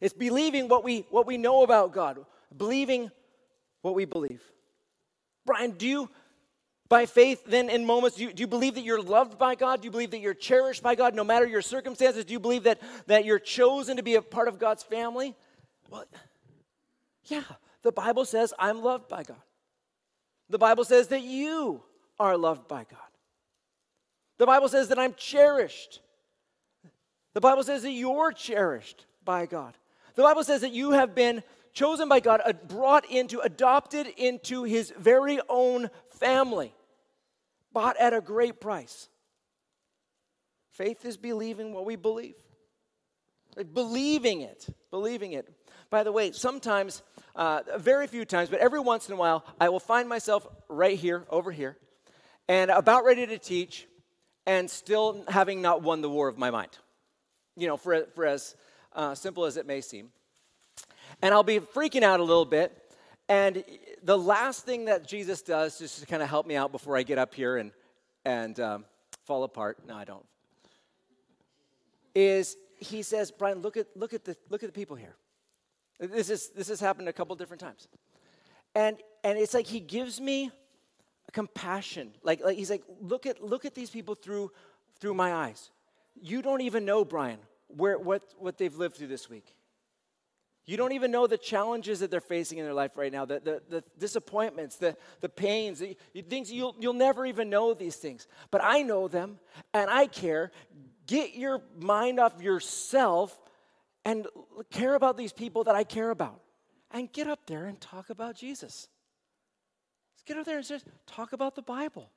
It's 0.00 0.14
believing 0.14 0.68
what 0.68 0.82
we, 0.82 1.06
what 1.10 1.26
we 1.26 1.36
know 1.36 1.62
about 1.62 1.92
God, 1.92 2.24
believing 2.56 3.10
what 3.82 3.94
we 3.94 4.06
believe. 4.06 4.42
Brian, 5.44 5.72
do 5.72 5.86
you, 5.86 6.10
by 6.88 7.06
faith, 7.06 7.44
then 7.46 7.68
in 7.68 7.84
moments, 7.84 8.16
do 8.16 8.24
you, 8.24 8.32
do 8.32 8.40
you 8.40 8.46
believe 8.46 8.74
that 8.74 8.84
you're 8.84 9.02
loved 9.02 9.38
by 9.38 9.54
God? 9.54 9.82
Do 9.82 9.86
you 9.86 9.90
believe 9.90 10.10
that 10.12 10.20
you're 10.20 10.34
cherished 10.34 10.82
by 10.82 10.94
God 10.94 11.14
no 11.14 11.24
matter 11.24 11.46
your 11.46 11.62
circumstances? 11.62 12.24
Do 12.24 12.32
you 12.32 12.40
believe 12.40 12.64
that, 12.64 12.80
that 13.06 13.24
you're 13.24 13.38
chosen 13.38 13.96
to 13.98 14.02
be 14.02 14.14
a 14.14 14.22
part 14.22 14.48
of 14.48 14.58
God's 14.58 14.82
family? 14.82 15.34
Well, 15.90 16.04
yeah, 17.26 17.42
the 17.82 17.92
Bible 17.92 18.24
says 18.24 18.54
I'm 18.58 18.82
loved 18.82 19.08
by 19.08 19.22
God. 19.22 19.42
The 20.48 20.58
Bible 20.58 20.84
says 20.84 21.08
that 21.08 21.22
you 21.22 21.82
are 22.18 22.36
loved 22.36 22.66
by 22.68 22.84
God. 22.84 22.98
The 24.38 24.46
Bible 24.46 24.68
says 24.68 24.88
that 24.88 24.98
I'm 24.98 25.14
cherished. 25.14 26.00
The 27.34 27.40
Bible 27.40 27.62
says 27.62 27.82
that 27.82 27.92
you're 27.92 28.32
cherished 28.32 29.06
by 29.24 29.46
God. 29.46 29.74
The 30.14 30.22
Bible 30.22 30.44
says 30.44 30.62
that 30.62 30.72
you 30.72 30.92
have 30.92 31.14
been 31.14 31.42
chosen 31.72 32.08
by 32.08 32.20
God, 32.20 32.42
brought 32.66 33.08
into, 33.10 33.40
adopted 33.40 34.08
into 34.16 34.64
his 34.64 34.92
very 34.98 35.40
own 35.48 35.90
family, 36.10 36.74
bought 37.72 37.96
at 37.98 38.12
a 38.12 38.20
great 38.20 38.60
price. 38.60 39.08
Faith 40.72 41.04
is 41.04 41.16
believing 41.16 41.72
what 41.72 41.84
we 41.84 41.96
believe. 41.96 42.34
Like 43.56 43.72
believing 43.72 44.40
it, 44.40 44.66
believing 44.90 45.32
it. 45.32 45.48
By 45.90 46.02
the 46.04 46.12
way, 46.12 46.32
sometimes, 46.32 47.02
uh, 47.34 47.62
very 47.78 48.06
few 48.06 48.24
times, 48.24 48.48
but 48.48 48.60
every 48.60 48.80
once 48.80 49.08
in 49.08 49.14
a 49.14 49.16
while, 49.16 49.44
I 49.60 49.68
will 49.68 49.80
find 49.80 50.08
myself 50.08 50.46
right 50.68 50.96
here, 50.98 51.26
over 51.30 51.50
here, 51.50 51.76
and 52.48 52.70
about 52.70 53.04
ready 53.04 53.26
to 53.26 53.38
teach, 53.38 53.86
and 54.46 54.70
still 54.70 55.24
having 55.28 55.62
not 55.62 55.82
won 55.82 56.00
the 56.00 56.08
war 56.08 56.28
of 56.28 56.38
my 56.38 56.50
mind 56.50 56.70
you 57.60 57.66
know, 57.66 57.76
for, 57.76 58.06
for 58.14 58.26
as 58.26 58.56
uh, 58.94 59.14
simple 59.14 59.44
as 59.44 59.56
it 59.56 59.66
may 59.66 59.80
seem. 59.80 60.08
And 61.22 61.34
I'll 61.34 61.42
be 61.42 61.60
freaking 61.60 62.02
out 62.02 62.20
a 62.20 62.24
little 62.24 62.44
bit. 62.44 62.76
And 63.28 63.62
the 64.02 64.18
last 64.18 64.64
thing 64.64 64.86
that 64.86 65.06
Jesus 65.06 65.42
does, 65.42 65.78
just 65.78 66.00
to 66.00 66.06
kind 66.06 66.22
of 66.22 66.28
help 66.28 66.46
me 66.46 66.56
out 66.56 66.72
before 66.72 66.96
I 66.96 67.02
get 67.02 67.18
up 67.18 67.34
here 67.34 67.58
and, 67.58 67.70
and 68.24 68.58
um, 68.58 68.84
fall 69.24 69.44
apart, 69.44 69.78
no, 69.86 69.94
I 69.94 70.04
don't, 70.04 70.24
is 72.14 72.56
he 72.78 73.02
says, 73.02 73.30
Brian, 73.30 73.60
look 73.60 73.76
at, 73.76 73.86
look 73.94 74.14
at, 74.14 74.24
the, 74.24 74.36
look 74.48 74.62
at 74.62 74.68
the 74.68 74.72
people 74.72 74.96
here. 74.96 75.14
This, 76.00 76.30
is, 76.30 76.48
this 76.48 76.68
has 76.68 76.80
happened 76.80 77.08
a 77.08 77.12
couple 77.12 77.36
different 77.36 77.60
times. 77.60 77.86
And, 78.74 78.96
and 79.22 79.38
it's 79.38 79.52
like 79.52 79.66
he 79.66 79.80
gives 79.80 80.20
me 80.20 80.50
compassion. 81.32 82.12
Like, 82.22 82.42
like 82.42 82.56
he's 82.56 82.70
like, 82.70 82.82
look 83.00 83.26
at, 83.26 83.44
look 83.44 83.64
at 83.64 83.74
these 83.74 83.90
people 83.90 84.14
through, 84.14 84.50
through 84.98 85.14
my 85.14 85.34
eyes. 85.34 85.70
You 86.20 86.42
don't 86.42 86.62
even 86.62 86.84
know, 86.84 87.04
Brian, 87.04 87.38
where, 87.76 87.98
what, 87.98 88.22
what 88.38 88.58
they've 88.58 88.74
lived 88.74 88.96
through 88.96 89.08
this 89.08 89.28
week. 89.28 89.54
You 90.66 90.76
don't 90.76 90.92
even 90.92 91.10
know 91.10 91.26
the 91.26 91.38
challenges 91.38 92.00
that 92.00 92.10
they're 92.10 92.20
facing 92.20 92.58
in 92.58 92.64
their 92.64 92.74
life 92.74 92.96
right 92.96 93.10
now, 93.10 93.24
the, 93.24 93.40
the, 93.40 93.62
the 93.68 93.84
disappointments, 93.98 94.76
the, 94.76 94.96
the 95.20 95.28
pains, 95.28 95.80
the, 95.80 95.96
things 96.28 96.52
you'll, 96.52 96.76
you'll 96.78 96.92
never 96.92 97.26
even 97.26 97.50
know 97.50 97.74
these 97.74 97.96
things. 97.96 98.28
But 98.50 98.62
I 98.62 98.82
know 98.82 99.08
them 99.08 99.40
and 99.74 99.90
I 99.90 100.06
care. 100.06 100.52
Get 101.06 101.34
your 101.34 101.62
mind 101.76 102.20
off 102.20 102.40
yourself 102.40 103.36
and 104.04 104.26
care 104.70 104.94
about 104.94 105.16
these 105.16 105.32
people 105.32 105.64
that 105.64 105.74
I 105.74 105.82
care 105.82 106.10
about. 106.10 106.40
And 106.92 107.10
get 107.12 107.26
up 107.26 107.46
there 107.46 107.66
and 107.66 107.80
talk 107.80 108.10
about 108.10 108.36
Jesus. 108.36 108.88
Let's 110.14 110.22
get 110.24 110.36
up 110.36 110.44
there 110.44 110.58
and 110.58 110.66
just 110.66 110.86
talk 111.06 111.32
about 111.32 111.54
the 111.54 111.62
Bible. 111.62 112.10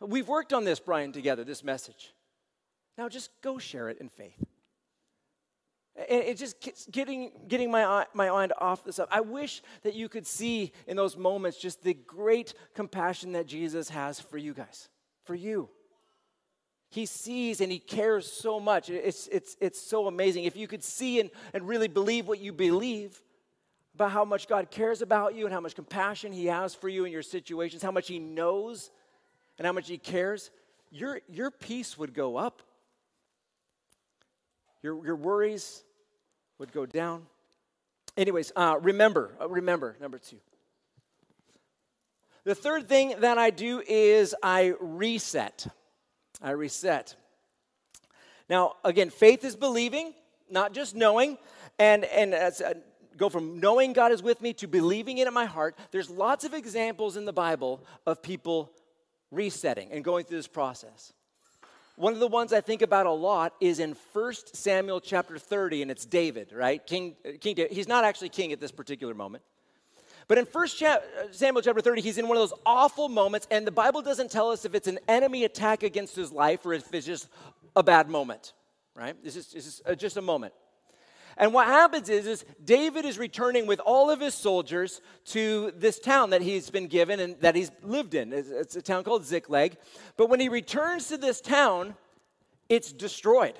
We've 0.00 0.28
worked 0.28 0.52
on 0.52 0.64
this, 0.64 0.80
Brian, 0.80 1.12
together, 1.12 1.44
this 1.44 1.62
message. 1.62 2.12
Now 2.98 3.08
just 3.08 3.30
go 3.42 3.58
share 3.58 3.88
it 3.88 3.98
in 3.98 4.08
faith. 4.08 4.42
And 5.96 6.22
it 6.22 6.38
just 6.38 6.56
getting, 6.90 7.32
getting 7.48 7.70
my, 7.70 8.06
my 8.14 8.30
mind 8.30 8.52
off 8.58 8.82
this 8.82 8.96
stuff. 8.96 9.08
I 9.10 9.20
wish 9.20 9.62
that 9.82 9.94
you 9.94 10.08
could 10.08 10.26
see 10.26 10.72
in 10.86 10.96
those 10.96 11.16
moments 11.16 11.58
just 11.58 11.82
the 11.82 11.94
great 11.94 12.54
compassion 12.74 13.32
that 13.32 13.46
Jesus 13.46 13.90
has 13.90 14.18
for 14.18 14.38
you 14.38 14.54
guys, 14.54 14.88
for 15.24 15.34
you. 15.34 15.68
He 16.88 17.06
sees 17.06 17.60
and 17.60 17.70
he 17.70 17.78
cares 17.78 18.30
so 18.30 18.58
much. 18.58 18.88
It's, 18.90 19.26
it's, 19.28 19.56
it's 19.60 19.80
so 19.80 20.06
amazing. 20.06 20.44
If 20.44 20.56
you 20.56 20.66
could 20.66 20.82
see 20.82 21.20
and, 21.20 21.30
and 21.52 21.68
really 21.68 21.88
believe 21.88 22.26
what 22.26 22.38
you 22.38 22.52
believe 22.52 23.22
about 23.94 24.12
how 24.12 24.24
much 24.24 24.48
God 24.48 24.70
cares 24.70 25.02
about 25.02 25.34
you 25.34 25.44
and 25.44 25.52
how 25.52 25.60
much 25.60 25.74
compassion 25.74 26.32
he 26.32 26.46
has 26.46 26.74
for 26.74 26.88
you 26.88 27.04
in 27.04 27.12
your 27.12 27.22
situations, 27.22 27.82
how 27.82 27.90
much 27.90 28.08
he 28.08 28.18
knows 28.18 28.90
and 29.58 29.66
how 29.66 29.72
much 29.72 29.88
he 29.88 29.98
cares, 29.98 30.50
your, 30.90 31.20
your 31.28 31.50
peace 31.50 31.98
would 31.98 32.14
go 32.14 32.36
up 32.36 32.62
your, 34.82 35.04
your 35.04 35.16
worries 35.16 35.84
would 36.58 36.72
go 36.72 36.86
down. 36.86 37.26
Anyways, 38.16 38.52
uh, 38.56 38.78
remember, 38.80 39.34
uh, 39.40 39.48
remember, 39.48 39.96
number 40.00 40.18
two. 40.18 40.36
The 42.44 42.54
third 42.54 42.88
thing 42.88 43.14
that 43.20 43.38
I 43.38 43.50
do 43.50 43.82
is 43.86 44.34
I 44.42 44.74
reset. 44.80 45.66
I 46.40 46.50
reset. 46.50 47.14
Now, 48.48 48.74
again, 48.84 49.10
faith 49.10 49.44
is 49.44 49.56
believing, 49.56 50.12
not 50.50 50.74
just 50.74 50.94
knowing. 50.94 51.38
And, 51.78 52.04
and 52.04 52.34
as, 52.34 52.60
uh, 52.60 52.74
go 53.16 53.28
from 53.28 53.60
knowing 53.60 53.92
God 53.92 54.12
is 54.12 54.22
with 54.22 54.42
me 54.42 54.52
to 54.54 54.66
believing 54.66 55.18
it 55.18 55.28
in 55.28 55.34
my 55.34 55.44
heart. 55.44 55.78
There's 55.90 56.10
lots 56.10 56.44
of 56.44 56.52
examples 56.52 57.16
in 57.16 57.24
the 57.24 57.32
Bible 57.32 57.84
of 58.06 58.22
people 58.22 58.72
resetting 59.30 59.92
and 59.92 60.04
going 60.04 60.24
through 60.24 60.38
this 60.38 60.48
process. 60.48 61.12
One 61.96 62.14
of 62.14 62.20
the 62.20 62.28
ones 62.28 62.52
I 62.52 62.60
think 62.60 62.82
about 62.82 63.06
a 63.06 63.12
lot 63.12 63.54
is 63.60 63.78
in 63.78 63.94
1 64.12 64.34
Samuel 64.54 65.00
chapter 65.00 65.38
30, 65.38 65.82
and 65.82 65.90
it's 65.90 66.06
David, 66.06 66.52
right? 66.52 66.84
King, 66.86 67.16
king 67.40 67.54
David. 67.54 67.72
He's 67.72 67.88
not 67.88 68.04
actually 68.04 68.30
king 68.30 68.52
at 68.52 68.60
this 68.60 68.72
particular 68.72 69.14
moment. 69.14 69.42
But 70.26 70.38
in 70.38 70.46
1 70.46 70.68
Samuel 71.32 71.62
chapter 71.62 71.80
30, 71.80 72.00
he's 72.00 72.16
in 72.16 72.28
one 72.28 72.38
of 72.38 72.48
those 72.48 72.58
awful 72.64 73.08
moments, 73.08 73.46
and 73.50 73.66
the 73.66 73.72
Bible 73.72 74.00
doesn't 74.00 74.30
tell 74.30 74.50
us 74.50 74.64
if 74.64 74.74
it's 74.74 74.88
an 74.88 74.98
enemy 75.06 75.44
attack 75.44 75.82
against 75.82 76.16
his 76.16 76.32
life 76.32 76.64
or 76.64 76.72
if 76.72 76.92
it's 76.94 77.06
just 77.06 77.28
a 77.76 77.82
bad 77.82 78.08
moment, 78.08 78.54
right? 78.94 79.14
This 79.22 79.36
is 79.36 79.82
uh, 79.84 79.94
just 79.94 80.16
a 80.16 80.22
moment. 80.22 80.54
And 81.36 81.54
what 81.54 81.66
happens 81.66 82.08
is, 82.08 82.26
is 82.26 82.44
David 82.64 83.04
is 83.04 83.18
returning 83.18 83.66
with 83.66 83.80
all 83.80 84.10
of 84.10 84.20
his 84.20 84.34
soldiers 84.34 85.00
to 85.26 85.72
this 85.76 85.98
town 85.98 86.30
that 86.30 86.42
he's 86.42 86.70
been 86.70 86.86
given 86.86 87.20
and 87.20 87.36
that 87.40 87.54
he's 87.54 87.70
lived 87.82 88.14
in. 88.14 88.32
It's, 88.32 88.76
a 88.76 88.82
town 88.82 89.04
called 89.04 89.24
Ziklag. 89.24 89.76
But 90.16 90.28
when 90.28 90.40
he 90.40 90.48
returns 90.48 91.08
to 91.08 91.16
this 91.16 91.40
town, 91.40 91.94
it's 92.68 92.92
destroyed. 92.92 93.54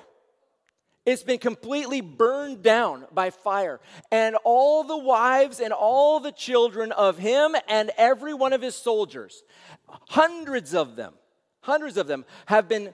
It's 1.05 1.23
been 1.23 1.39
completely 1.39 1.99
burned 1.99 2.63
down 2.63 3.05
by 3.11 3.29
fire. 3.29 3.81
And 4.11 4.37
all 4.45 4.83
the 4.83 4.97
wives 4.97 5.59
and 5.59 5.73
all 5.73 6.19
the 6.19 6.31
children 6.31 6.91
of 6.93 7.17
him 7.17 7.55
and 7.67 7.91
every 7.97 8.33
one 8.33 8.53
of 8.53 8.61
his 8.61 8.75
soldiers, 8.75 9.43
hundreds 9.87 10.73
of 10.73 10.95
them, 10.95 11.13
hundreds 11.61 11.97
of 11.97 12.07
them 12.07 12.23
have 12.45 12.69
been 12.69 12.93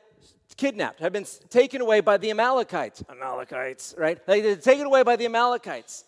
kidnapped, 0.60 1.00
have 1.00 1.14
been 1.14 1.26
taken 1.50 1.80
away 1.80 2.02
by 2.02 2.18
the 2.18 2.30
Amalekites. 2.30 3.02
Amalekites, 3.10 3.96
right? 3.98 4.20
They're 4.26 4.58
taken 4.58 4.86
away 4.86 5.04
by 5.04 5.16
the 5.16 5.26
Amalekites. 5.26 6.04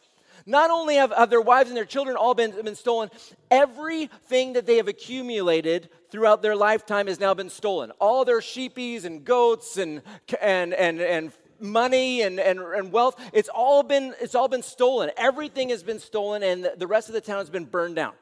Not 0.45 0.69
only 0.69 0.95
have, 0.95 1.13
have 1.13 1.29
their 1.29 1.39
wives 1.39 1.69
and 1.69 1.77
their 1.77 1.85
children 1.85 2.17
all 2.17 2.33
been, 2.33 2.51
been 2.61 2.75
stolen, 2.75 3.09
everything 3.49 4.53
that 4.53 4.65
they 4.65 4.75
have 4.75 4.89
accumulated 4.89 5.89
throughout 6.09 6.41
their 6.41 6.55
lifetime 6.55 7.07
has 7.07 7.19
now 7.19 7.33
been 7.33 7.49
stolen. 7.49 7.91
All 7.91 8.25
their 8.25 8.41
sheepies 8.41 9.05
and 9.05 9.23
goats 9.23 9.77
and, 9.77 10.01
and, 10.41 10.73
and, 10.73 10.99
and 10.99 11.31
money 11.61 12.23
and, 12.23 12.37
and, 12.37 12.59
and 12.59 12.91
wealth, 12.91 13.21
it's 13.31 13.49
all, 13.49 13.83
been, 13.83 14.13
it's 14.19 14.35
all 14.35 14.49
been 14.49 14.63
stolen. 14.63 15.11
Everything 15.15 15.69
has 15.69 15.81
been 15.81 15.99
stolen, 15.99 16.43
and 16.43 16.69
the 16.75 16.87
rest 16.87 17.07
of 17.07 17.13
the 17.13 17.21
town 17.21 17.37
has 17.37 17.49
been 17.49 17.65
burned 17.65 17.95
down. 17.95 18.13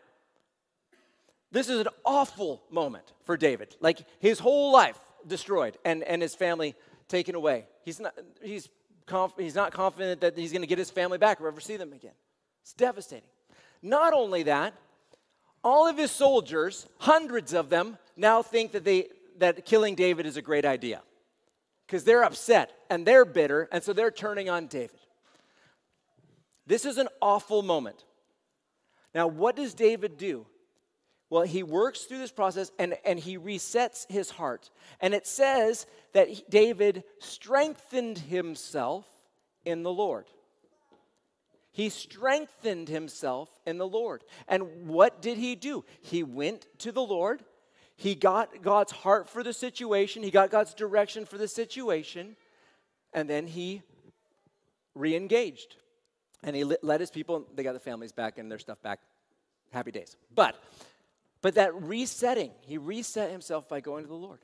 This 1.51 1.69
is 1.69 1.79
an 1.79 1.87
awful 2.05 2.61
moment 2.69 3.13
for 3.25 3.35
David. 3.35 3.75
Like 3.79 4.05
his 4.19 4.37
whole 4.37 4.71
life, 4.71 4.99
destroyed 5.27 5.77
and, 5.85 6.03
and 6.03 6.21
his 6.21 6.35
family 6.35 6.75
taken 7.07 7.35
away. 7.35 7.65
He's 7.83 7.99
not, 7.99 8.13
he's, 8.41 8.69
conf, 9.05 9.33
he's 9.37 9.55
not 9.55 9.73
confident 9.73 10.21
that 10.21 10.37
he's 10.37 10.51
going 10.51 10.61
to 10.61 10.67
get 10.67 10.77
his 10.77 10.89
family 10.89 11.17
back 11.17 11.41
or 11.41 11.47
ever 11.47 11.59
see 11.59 11.77
them 11.77 11.93
again. 11.93 12.13
It's 12.61 12.73
devastating. 12.73 13.29
Not 13.81 14.13
only 14.13 14.43
that, 14.43 14.73
all 15.63 15.87
of 15.87 15.97
his 15.97 16.11
soldiers, 16.11 16.87
hundreds 16.99 17.53
of 17.53 17.69
them, 17.69 17.97
now 18.15 18.41
think 18.41 18.71
that, 18.73 18.83
they, 18.83 19.07
that 19.37 19.65
killing 19.65 19.95
David 19.95 20.25
is 20.25 20.37
a 20.37 20.41
great 20.41 20.65
idea 20.65 21.01
because 21.85 22.03
they're 22.03 22.23
upset 22.23 22.71
and 22.89 23.05
they're 23.05 23.25
bitter, 23.25 23.67
and 23.71 23.83
so 23.83 23.93
they're 23.93 24.11
turning 24.11 24.49
on 24.49 24.67
David. 24.67 24.99
This 26.67 26.85
is 26.85 26.97
an 26.97 27.07
awful 27.21 27.63
moment. 27.63 28.05
Now, 29.15 29.27
what 29.27 29.55
does 29.55 29.73
David 29.73 30.17
do? 30.17 30.45
Well, 31.29 31.43
he 31.43 31.61
works 31.61 32.01
through 32.01 32.17
this 32.17 32.31
process 32.31 32.71
and, 32.79 32.97
and 33.05 33.19
he 33.19 33.37
resets 33.37 34.09
his 34.09 34.31
heart. 34.31 34.71
And 34.99 35.13
it 35.13 35.27
says 35.27 35.85
that 36.13 36.49
David 36.49 37.03
strengthened 37.19 38.17
himself 38.17 39.05
in 39.63 39.83
the 39.83 39.91
Lord. 39.91 40.25
He 41.71 41.89
strengthened 41.89 42.89
himself 42.89 43.49
in 43.65 43.77
the 43.77 43.87
Lord. 43.87 44.23
And 44.47 44.87
what 44.87 45.21
did 45.21 45.37
he 45.37 45.55
do? 45.55 45.85
He 46.01 46.23
went 46.23 46.65
to 46.79 46.91
the 46.91 47.01
Lord. 47.01 47.43
He 47.95 48.15
got 48.15 48.61
God's 48.63 48.91
heart 48.91 49.29
for 49.29 49.43
the 49.43 49.53
situation, 49.53 50.23
he 50.23 50.31
got 50.31 50.49
God's 50.49 50.73
direction 50.73 51.25
for 51.25 51.37
the 51.37 51.49
situation, 51.49 52.37
and 53.13 53.29
then 53.29 53.45
he 53.45 53.81
re 54.95 55.17
engaged. 55.17 55.75
And 56.41 56.55
he 56.55 56.63
led 56.63 57.01
his 57.01 57.11
people, 57.11 57.45
they 57.53 57.63
got 57.63 57.73
the 57.73 57.79
families 57.79 58.13
back 58.13 58.37
and 58.37 58.49
their 58.49 58.59
stuff 58.59 58.81
back. 58.81 58.99
Happy 59.71 59.91
days. 59.91 60.15
But 60.33 60.55
but 61.41 61.55
that 61.55 61.73
resetting, 61.75 62.51
he 62.61 62.77
reset 62.77 63.31
himself 63.31 63.67
by 63.67 63.79
going 63.79 64.03
to 64.03 64.09
the 64.09 64.15
Lord. 64.15 64.39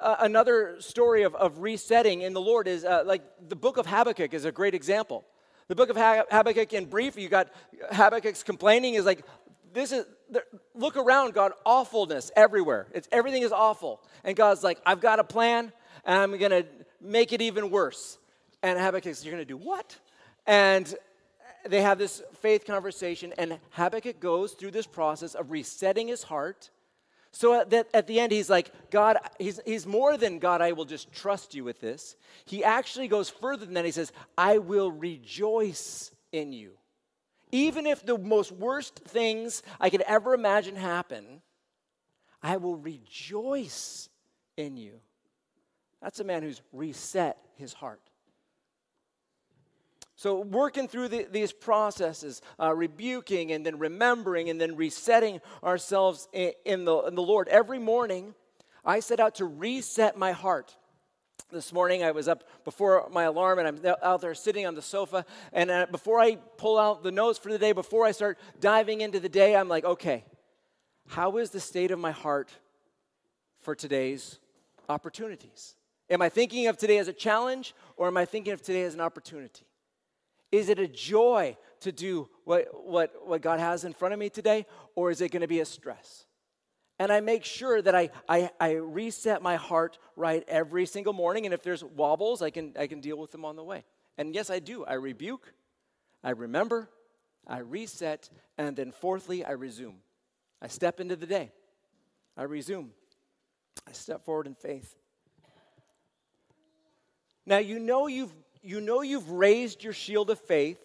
Uh, 0.00 0.16
another 0.20 0.76
story 0.80 1.22
of, 1.22 1.34
of 1.34 1.60
resetting 1.60 2.20
in 2.20 2.34
the 2.34 2.40
Lord 2.40 2.68
is 2.68 2.84
uh, 2.84 3.02
like 3.06 3.22
the 3.48 3.56
book 3.56 3.78
of 3.78 3.86
Habakkuk 3.86 4.34
is 4.34 4.44
a 4.44 4.52
great 4.52 4.74
example. 4.74 5.24
The 5.68 5.74
book 5.74 5.88
of 5.90 5.96
Habakkuk, 5.96 6.72
in 6.74 6.84
brief, 6.84 7.16
you 7.16 7.28
got 7.28 7.48
Habakkuk's 7.90 8.42
complaining 8.42 8.94
is 8.94 9.04
like, 9.04 9.24
this 9.72 9.90
is, 9.90 10.06
look 10.74 10.96
around, 10.96 11.34
God, 11.34 11.52
awfulness 11.64 12.30
everywhere. 12.36 12.86
It's, 12.94 13.08
everything 13.10 13.42
is 13.42 13.52
awful. 13.52 14.00
And 14.22 14.36
God's 14.36 14.62
like, 14.62 14.80
I've 14.86 15.00
got 15.00 15.18
a 15.18 15.24
plan, 15.24 15.72
and 16.04 16.18
I'm 16.18 16.38
going 16.38 16.50
to 16.50 16.66
make 17.00 17.32
it 17.32 17.42
even 17.42 17.70
worse. 17.70 18.18
And 18.62 18.78
Habakkuk 18.78 19.14
says, 19.14 19.24
You're 19.24 19.34
going 19.34 19.46
to 19.46 19.52
do 19.52 19.56
what? 19.56 19.96
And 20.46 20.94
they 21.68 21.82
have 21.82 21.98
this 21.98 22.22
faith 22.40 22.64
conversation, 22.64 23.32
and 23.38 23.58
Habakkuk 23.70 24.20
goes 24.20 24.52
through 24.52 24.72
this 24.72 24.86
process 24.86 25.34
of 25.34 25.50
resetting 25.50 26.08
his 26.08 26.22
heart. 26.22 26.70
So 27.32 27.64
that 27.68 27.88
at 27.92 28.06
the 28.06 28.18
end, 28.18 28.32
he's 28.32 28.48
like, 28.48 28.70
God, 28.90 29.18
he's, 29.38 29.60
he's 29.66 29.86
more 29.86 30.16
than 30.16 30.38
God, 30.38 30.62
I 30.62 30.72
will 30.72 30.86
just 30.86 31.12
trust 31.12 31.54
you 31.54 31.64
with 31.64 31.80
this. 31.80 32.16
He 32.46 32.64
actually 32.64 33.08
goes 33.08 33.28
further 33.28 33.66
than 33.66 33.74
that. 33.74 33.84
He 33.84 33.90
says, 33.90 34.10
I 34.38 34.58
will 34.58 34.90
rejoice 34.90 36.10
in 36.32 36.54
you. 36.54 36.72
Even 37.52 37.86
if 37.86 38.04
the 38.04 38.16
most 38.16 38.52
worst 38.52 39.00
things 39.00 39.62
I 39.78 39.90
could 39.90 40.00
ever 40.02 40.32
imagine 40.32 40.76
happen, 40.76 41.42
I 42.42 42.56
will 42.56 42.76
rejoice 42.76 44.08
in 44.56 44.76
you. 44.76 45.00
That's 46.00 46.20
a 46.20 46.24
man 46.24 46.42
who's 46.42 46.62
reset 46.72 47.36
his 47.56 47.72
heart. 47.72 48.00
So, 50.18 50.40
working 50.40 50.88
through 50.88 51.08
the, 51.08 51.26
these 51.30 51.52
processes, 51.52 52.40
uh, 52.58 52.74
rebuking 52.74 53.52
and 53.52 53.66
then 53.66 53.78
remembering 53.78 54.48
and 54.48 54.58
then 54.58 54.74
resetting 54.74 55.42
ourselves 55.62 56.26
in, 56.32 56.52
in, 56.64 56.84
the, 56.86 56.96
in 57.02 57.14
the 57.14 57.22
Lord. 57.22 57.48
Every 57.48 57.78
morning, 57.78 58.34
I 58.82 59.00
set 59.00 59.20
out 59.20 59.34
to 59.36 59.44
reset 59.44 60.16
my 60.16 60.32
heart. 60.32 60.74
This 61.52 61.70
morning, 61.70 62.02
I 62.02 62.12
was 62.12 62.28
up 62.28 62.44
before 62.64 63.06
my 63.12 63.24
alarm 63.24 63.58
and 63.58 63.68
I'm 63.68 63.94
out 64.02 64.22
there 64.22 64.34
sitting 64.34 64.66
on 64.66 64.74
the 64.74 64.80
sofa. 64.80 65.26
And 65.52 65.70
uh, 65.70 65.86
before 65.90 66.18
I 66.18 66.36
pull 66.56 66.78
out 66.78 67.02
the 67.02 67.12
notes 67.12 67.38
for 67.38 67.52
the 67.52 67.58
day, 67.58 67.72
before 67.72 68.06
I 68.06 68.12
start 68.12 68.38
diving 68.58 69.02
into 69.02 69.20
the 69.20 69.28
day, 69.28 69.54
I'm 69.54 69.68
like, 69.68 69.84
okay, 69.84 70.24
how 71.08 71.36
is 71.36 71.50
the 71.50 71.60
state 71.60 71.90
of 71.90 71.98
my 71.98 72.10
heart 72.10 72.50
for 73.60 73.74
today's 73.74 74.38
opportunities? 74.88 75.76
Am 76.08 76.22
I 76.22 76.30
thinking 76.30 76.68
of 76.68 76.78
today 76.78 76.96
as 76.96 77.06
a 77.06 77.12
challenge 77.12 77.74
or 77.98 78.06
am 78.06 78.16
I 78.16 78.24
thinking 78.24 78.54
of 78.54 78.62
today 78.62 78.84
as 78.84 78.94
an 78.94 79.00
opportunity? 79.02 79.66
Is 80.52 80.68
it 80.68 80.78
a 80.78 80.88
joy 80.88 81.56
to 81.80 81.92
do 81.92 82.28
what, 82.44 82.68
what, 82.86 83.26
what 83.26 83.42
God 83.42 83.60
has 83.60 83.84
in 83.84 83.92
front 83.92 84.14
of 84.14 84.20
me 84.20 84.30
today, 84.30 84.66
or 84.94 85.10
is 85.10 85.20
it 85.20 85.30
going 85.30 85.42
to 85.42 85.48
be 85.48 85.60
a 85.60 85.64
stress? 85.64 86.26
And 86.98 87.12
I 87.12 87.20
make 87.20 87.44
sure 87.44 87.82
that 87.82 87.94
I, 87.94 88.10
I, 88.28 88.50
I, 88.58 88.72
reset 88.72 89.42
my 89.42 89.56
heart 89.56 89.98
right 90.16 90.42
every 90.48 90.86
single 90.86 91.12
morning. 91.12 91.44
And 91.44 91.52
if 91.52 91.62
there's 91.62 91.84
wobbles, 91.84 92.40
I 92.40 92.48
can, 92.48 92.72
I 92.78 92.86
can 92.86 93.00
deal 93.00 93.18
with 93.18 93.32
them 93.32 93.44
on 93.44 93.54
the 93.54 93.62
way. 93.62 93.84
And 94.16 94.34
yes, 94.34 94.48
I 94.48 94.60
do. 94.60 94.84
I 94.84 94.94
rebuke, 94.94 95.52
I 96.24 96.30
remember, 96.30 96.88
I 97.46 97.58
reset, 97.58 98.30
and 98.56 98.74
then 98.74 98.92
fourthly, 98.92 99.44
I 99.44 99.52
resume. 99.52 99.96
I 100.62 100.68
step 100.68 101.00
into 101.00 101.16
the 101.16 101.26
day. 101.26 101.52
I 102.34 102.44
resume. 102.44 102.92
I 103.86 103.92
step 103.92 104.24
forward 104.24 104.46
in 104.46 104.54
faith. 104.54 104.96
Now 107.44 107.58
you 107.58 107.78
know 107.78 108.06
you've 108.06 108.34
you 108.66 108.80
know 108.80 109.02
you've 109.02 109.30
raised 109.30 109.84
your 109.84 109.92
shield 109.92 110.28
of 110.28 110.40
faith. 110.40 110.80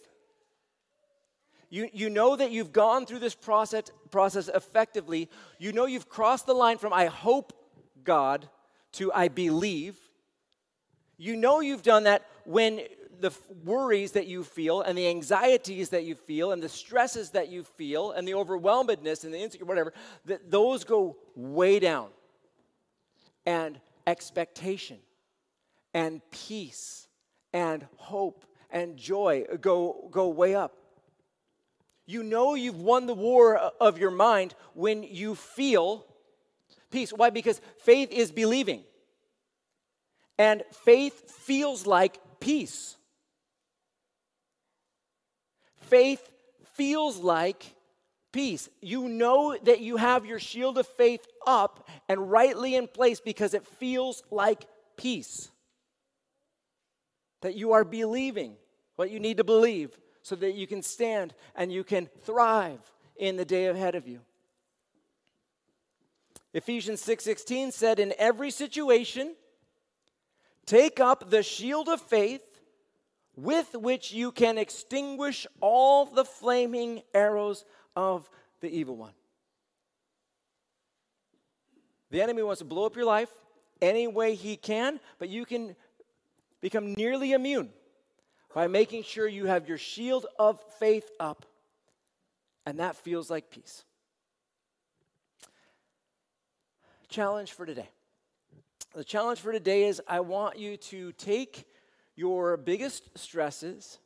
You, 1.70 1.90
you 1.94 2.10
know 2.10 2.36
that 2.36 2.52
you've 2.52 2.72
gone 2.72 3.06
through 3.06 3.20
this 3.20 3.34
process, 3.34 3.86
process 4.12 4.50
effectively. 4.50 5.30
You 5.58 5.72
know 5.72 5.86
you've 5.86 6.08
crossed 6.10 6.46
the 6.46 6.54
line 6.54 6.78
from 6.78 6.94
I 6.94 7.06
hope 7.06 7.54
God 8.04 8.48
to 8.94 9.12
I 9.14 9.30
believe. 9.30 9.98
You 11.18 11.36
know 11.36 11.62
you've 11.62 11.82
done 11.82 12.04
that 12.04 12.28
when 12.46 12.82
the 13.20 13.32
worries 13.64 14.12
that 14.12 14.28
you 14.28 14.44
feel 14.44 14.82
and 14.82 14.98
the 14.98 15.08
anxieties 15.08 15.90
that 15.90 16.04
you 16.04 16.16
feel 16.16 16.52
and 16.52 16.62
the 16.62 16.70
stresses 16.70 17.32
that 17.32 17.50
you 17.50 17.64
feel 17.64 18.12
and 18.12 18.28
the 18.28 18.34
overwhelmedness 18.34 19.24
and 19.24 19.34
the 19.34 19.40
insecure, 19.40 19.66
whatever, 19.66 19.94
that 20.26 20.52
those 20.52 20.84
go 20.84 21.18
way 21.36 21.80
down. 21.80 22.10
And 23.46 23.80
expectation 24.06 24.98
and 25.94 26.22
peace 26.32 27.08
and 27.54 27.86
hope 27.98 28.46
and 28.70 28.98
joy 28.98 29.46
go, 29.60 30.08
go 30.12 30.30
way 30.30 30.56
up. 30.56 30.76
You 32.06 32.24
know 32.24 32.56
you've 32.56 32.80
won 32.80 33.06
the 33.06 33.14
war 33.14 33.58
of 33.58 33.98
your 33.98 34.12
mind 34.12 34.54
when 34.74 35.04
you 35.04 35.36
feel 35.36 36.06
peace. 36.90 37.12
Why? 37.12 37.30
Because 37.30 37.62
faith 37.80 38.12
is 38.12 38.32
believing. 38.32 38.84
And 40.38 40.64
faith 40.72 41.32
feels 41.32 41.86
like 41.86 42.20
peace. 42.40 42.98
Faith 45.82 46.30
feels 46.74 47.18
like 47.18 47.76
peace. 48.32 48.70
You 48.82 49.08
know 49.08 49.58
that 49.64 49.82
you 49.82 49.98
have 49.98 50.26
your 50.26 50.40
shield 50.40 50.78
of 50.78 50.88
faith 50.88 51.26
up 51.46 51.88
and 52.10 52.32
rightly 52.32 52.76
in 52.76 52.88
place 52.88 53.20
because 53.20 53.54
it 53.54 53.68
feels 53.68 54.24
like 54.32 54.66
peace. 54.98 55.52
That 57.42 57.56
you 57.56 57.74
are 57.74 57.84
believing 57.84 58.56
what 58.96 59.12
you 59.12 59.20
need 59.20 59.38
to 59.38 59.44
believe 59.44 59.98
so 60.22 60.36
that 60.36 60.54
you 60.54 60.68
can 60.68 60.82
stand 60.82 61.34
and 61.56 61.72
you 61.72 61.84
can 61.84 62.08
thrive 62.24 62.80
in 63.16 63.36
the 63.36 63.46
day 63.46 63.68
ahead 63.68 63.96
of 63.96 64.08
you. 64.08 64.22
Ephesians 66.54 67.02
6:16 67.02 67.72
said 67.72 68.00
in 68.00 68.14
every 68.18 68.52
situation 68.52 69.36
take 70.66 71.00
up 71.00 71.30
the 71.30 71.44
shield 71.44 71.88
of 71.88 72.02
faith 72.02 72.62
with 73.36 73.74
which 73.74 74.12
you 74.12 74.32
can 74.32 74.58
extinguish 74.58 75.48
all 75.62 76.06
the 76.06 76.26
flaming 76.26 77.02
arrows 77.14 77.66
of 77.96 78.30
the 78.60 78.70
evil 78.70 78.96
one. 78.96 79.14
The 82.10 82.22
enemy 82.22 82.44
wants 82.44 82.60
to 82.60 82.66
blow 82.66 82.86
up 82.86 82.96
your 82.96 83.06
life 83.06 83.34
any 83.82 84.08
way 84.08 84.36
he 84.36 84.58
can, 84.58 85.00
but 85.18 85.30
you 85.30 85.46
can 85.46 85.76
become 86.62 86.94
nearly 86.94 87.34
immune 87.34 87.70
by 88.54 88.68
making 88.68 89.04
sure 89.04 89.28
you 89.28 89.46
have 89.46 89.68
your 89.68 89.78
shield 89.78 90.26
of 90.38 90.62
faith 90.80 91.10
up. 91.20 91.46
And 92.66 92.80
that 92.80 92.96
feels 92.96 93.30
like 93.30 93.50
peace. 93.50 93.84
Challenge 97.10 97.52
for 97.52 97.66
today. 97.66 97.90
The 98.94 99.04
challenge 99.04 99.40
for 99.40 99.52
today 99.52 99.86
is 99.86 100.02
I 100.08 100.20
want 100.20 100.60
you 100.60 100.78
to 100.78 101.12
take 101.14 101.66
your 102.16 102.58
biggest 102.58 103.18
stresses 103.18 104.00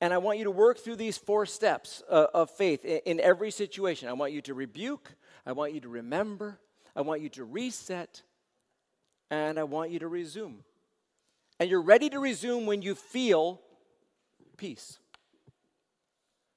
and 0.00 0.12
I 0.12 0.18
want 0.18 0.38
you 0.38 0.44
to 0.44 0.50
work 0.50 0.78
through 0.78 0.96
these 0.96 1.16
four 1.16 1.46
steps 1.46 2.02
uh, 2.10 2.26
of 2.34 2.50
faith 2.50 2.84
in, 2.84 3.00
in 3.06 3.20
every 3.20 3.50
situation. 3.50 4.08
I 4.08 4.12
want 4.12 4.32
you 4.32 4.42
to 4.42 4.54
rebuke, 4.54 5.14
I 5.46 5.52
want 5.52 5.72
you 5.72 5.80
to 5.80 5.88
remember, 5.88 6.58
I 6.96 7.00
want 7.00 7.20
you 7.22 7.28
to 7.30 7.44
reset, 7.44 8.22
and 9.30 9.58
I 9.58 9.64
want 9.64 9.90
you 9.90 10.00
to 10.00 10.08
resume. 10.08 10.64
And 11.60 11.70
you're 11.70 11.82
ready 11.82 12.10
to 12.10 12.18
resume 12.18 12.66
when 12.66 12.82
you 12.82 12.94
feel 12.94 13.60
peace. 14.56 14.98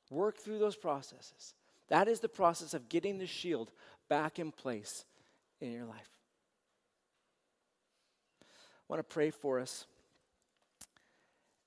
Work 0.10 0.38
through 0.38 0.60
those 0.60 0.76
processes. 0.76 1.54
That 1.90 2.08
is 2.08 2.20
the 2.20 2.30
process 2.30 2.74
of 2.74 2.90
getting 2.90 3.18
the 3.18 3.28
shield 3.28 3.72
back 4.10 4.40
in 4.40 4.52
place 4.52 5.06
in 5.62 5.72
your 5.72 5.86
life. 5.86 6.10
I 8.42 8.46
want 8.88 9.00
to 9.00 9.14
pray 9.14 9.32
for 9.32 9.60
us. 9.60 9.86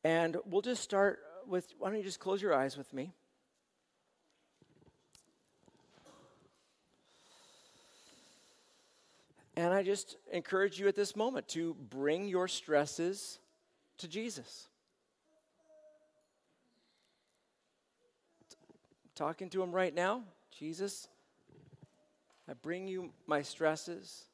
And 0.04 0.36
we'll 0.46 0.62
just 0.62 0.82
start 0.82 1.20
with 1.46 1.72
why 1.78 1.88
don't 1.88 1.98
you 1.98 2.04
just 2.04 2.20
close 2.20 2.40
your 2.40 2.54
eyes 2.54 2.76
with 2.76 2.92
me? 2.94 3.12
And 9.56 9.74
I 9.74 9.82
just 9.82 10.16
encourage 10.32 10.78
you 10.78 10.88
at 10.88 10.94
this 10.94 11.16
moment 11.16 11.48
to 11.48 11.74
bring 11.90 12.28
your 12.28 12.48
stresses 12.48 13.38
to 13.98 14.08
Jesus. 14.08 14.68
Talking 19.14 19.50
to 19.50 19.62
him 19.62 19.72
right 19.72 19.94
now, 19.94 20.22
Jesus, 20.56 21.08
I 22.48 22.54
bring 22.54 22.88
you 22.88 23.10
my 23.26 23.42
stresses. 23.42 24.24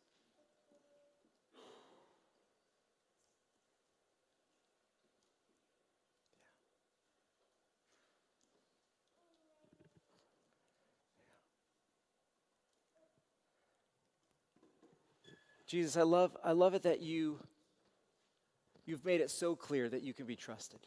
Jesus, 15.67 15.97
I 15.97 16.03
love, 16.03 16.37
I 16.45 16.53
love 16.53 16.75
it 16.75 16.83
that 16.83 17.01
you, 17.01 17.39
you've 18.85 19.05
made 19.05 19.21
it 19.21 19.31
so 19.31 19.57
clear 19.57 19.89
that 19.89 20.03
you 20.03 20.15
can 20.15 20.27
be 20.27 20.37
trusted. 20.37 20.81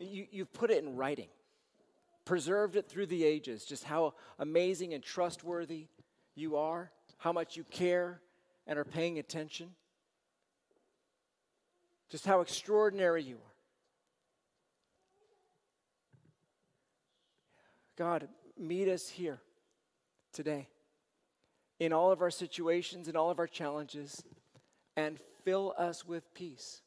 You, 0.00 0.26
you've 0.30 0.52
put 0.52 0.70
it 0.70 0.82
in 0.82 0.96
writing, 0.96 1.28
preserved 2.24 2.76
it 2.76 2.88
through 2.88 3.06
the 3.06 3.24
ages, 3.24 3.64
just 3.64 3.84
how 3.84 4.14
amazing 4.38 4.94
and 4.94 5.02
trustworthy 5.02 5.88
you 6.34 6.56
are, 6.56 6.90
how 7.18 7.32
much 7.32 7.56
you 7.56 7.64
care 7.64 8.20
and 8.66 8.78
are 8.78 8.84
paying 8.84 9.18
attention, 9.18 9.70
just 12.08 12.24
how 12.24 12.40
extraordinary 12.40 13.22
you 13.22 13.34
are. 13.34 13.40
God, 17.96 18.28
meet 18.56 18.88
us 18.88 19.08
here 19.08 19.40
today 20.32 20.68
in 21.80 21.92
all 21.92 22.10
of 22.10 22.20
our 22.20 22.30
situations, 22.30 23.08
in 23.08 23.16
all 23.16 23.30
of 23.30 23.38
our 23.38 23.46
challenges, 23.46 24.24
and 24.96 25.18
fill 25.44 25.74
us 25.78 26.06
with 26.06 26.32
peace. 26.34 26.82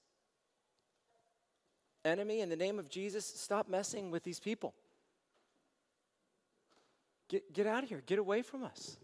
Enemy, 2.04 2.42
in 2.42 2.50
the 2.50 2.56
name 2.56 2.80
of 2.80 2.90
Jesus, 2.90 3.26
stop 3.26 3.70
messing 3.70 4.12
with 4.12 4.24
these 4.24 4.40
people. 4.40 4.74
Get, 7.30 7.54
get 7.54 7.68
out 7.68 7.84
of 7.84 7.90
here. 7.90 8.04
Get 8.06 8.20
away 8.20 8.42
from 8.42 8.64
us. 8.64 8.98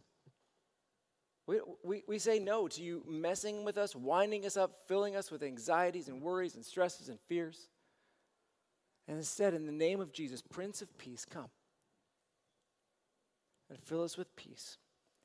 We, 1.45 1.61
we, 1.83 2.03
we 2.07 2.19
say 2.19 2.39
no 2.39 2.67
to 2.67 2.81
you 2.81 3.03
messing 3.07 3.63
with 3.63 3.77
us, 3.77 3.95
winding 3.95 4.45
us 4.45 4.57
up, 4.57 4.87
filling 4.87 5.15
us 5.15 5.31
with 5.31 5.43
anxieties 5.43 6.09
and 6.09 6.21
worries 6.21 6.55
and 6.55 6.65
stresses 6.65 7.07
and 7.07 7.19
fears. 7.27 7.69
And 9.07 9.17
instead, 9.17 9.53
in 9.53 9.65
the 9.65 9.71
name 9.71 10.01
of 10.01 10.11
Jesus, 10.11 10.41
Prince 10.41 10.81
of 10.81 10.97
Peace, 10.97 11.23
come 11.23 11.49
and 13.69 13.79
fill 13.79 14.03
us 14.03 14.17
with 14.17 14.35
peace. 14.35 14.77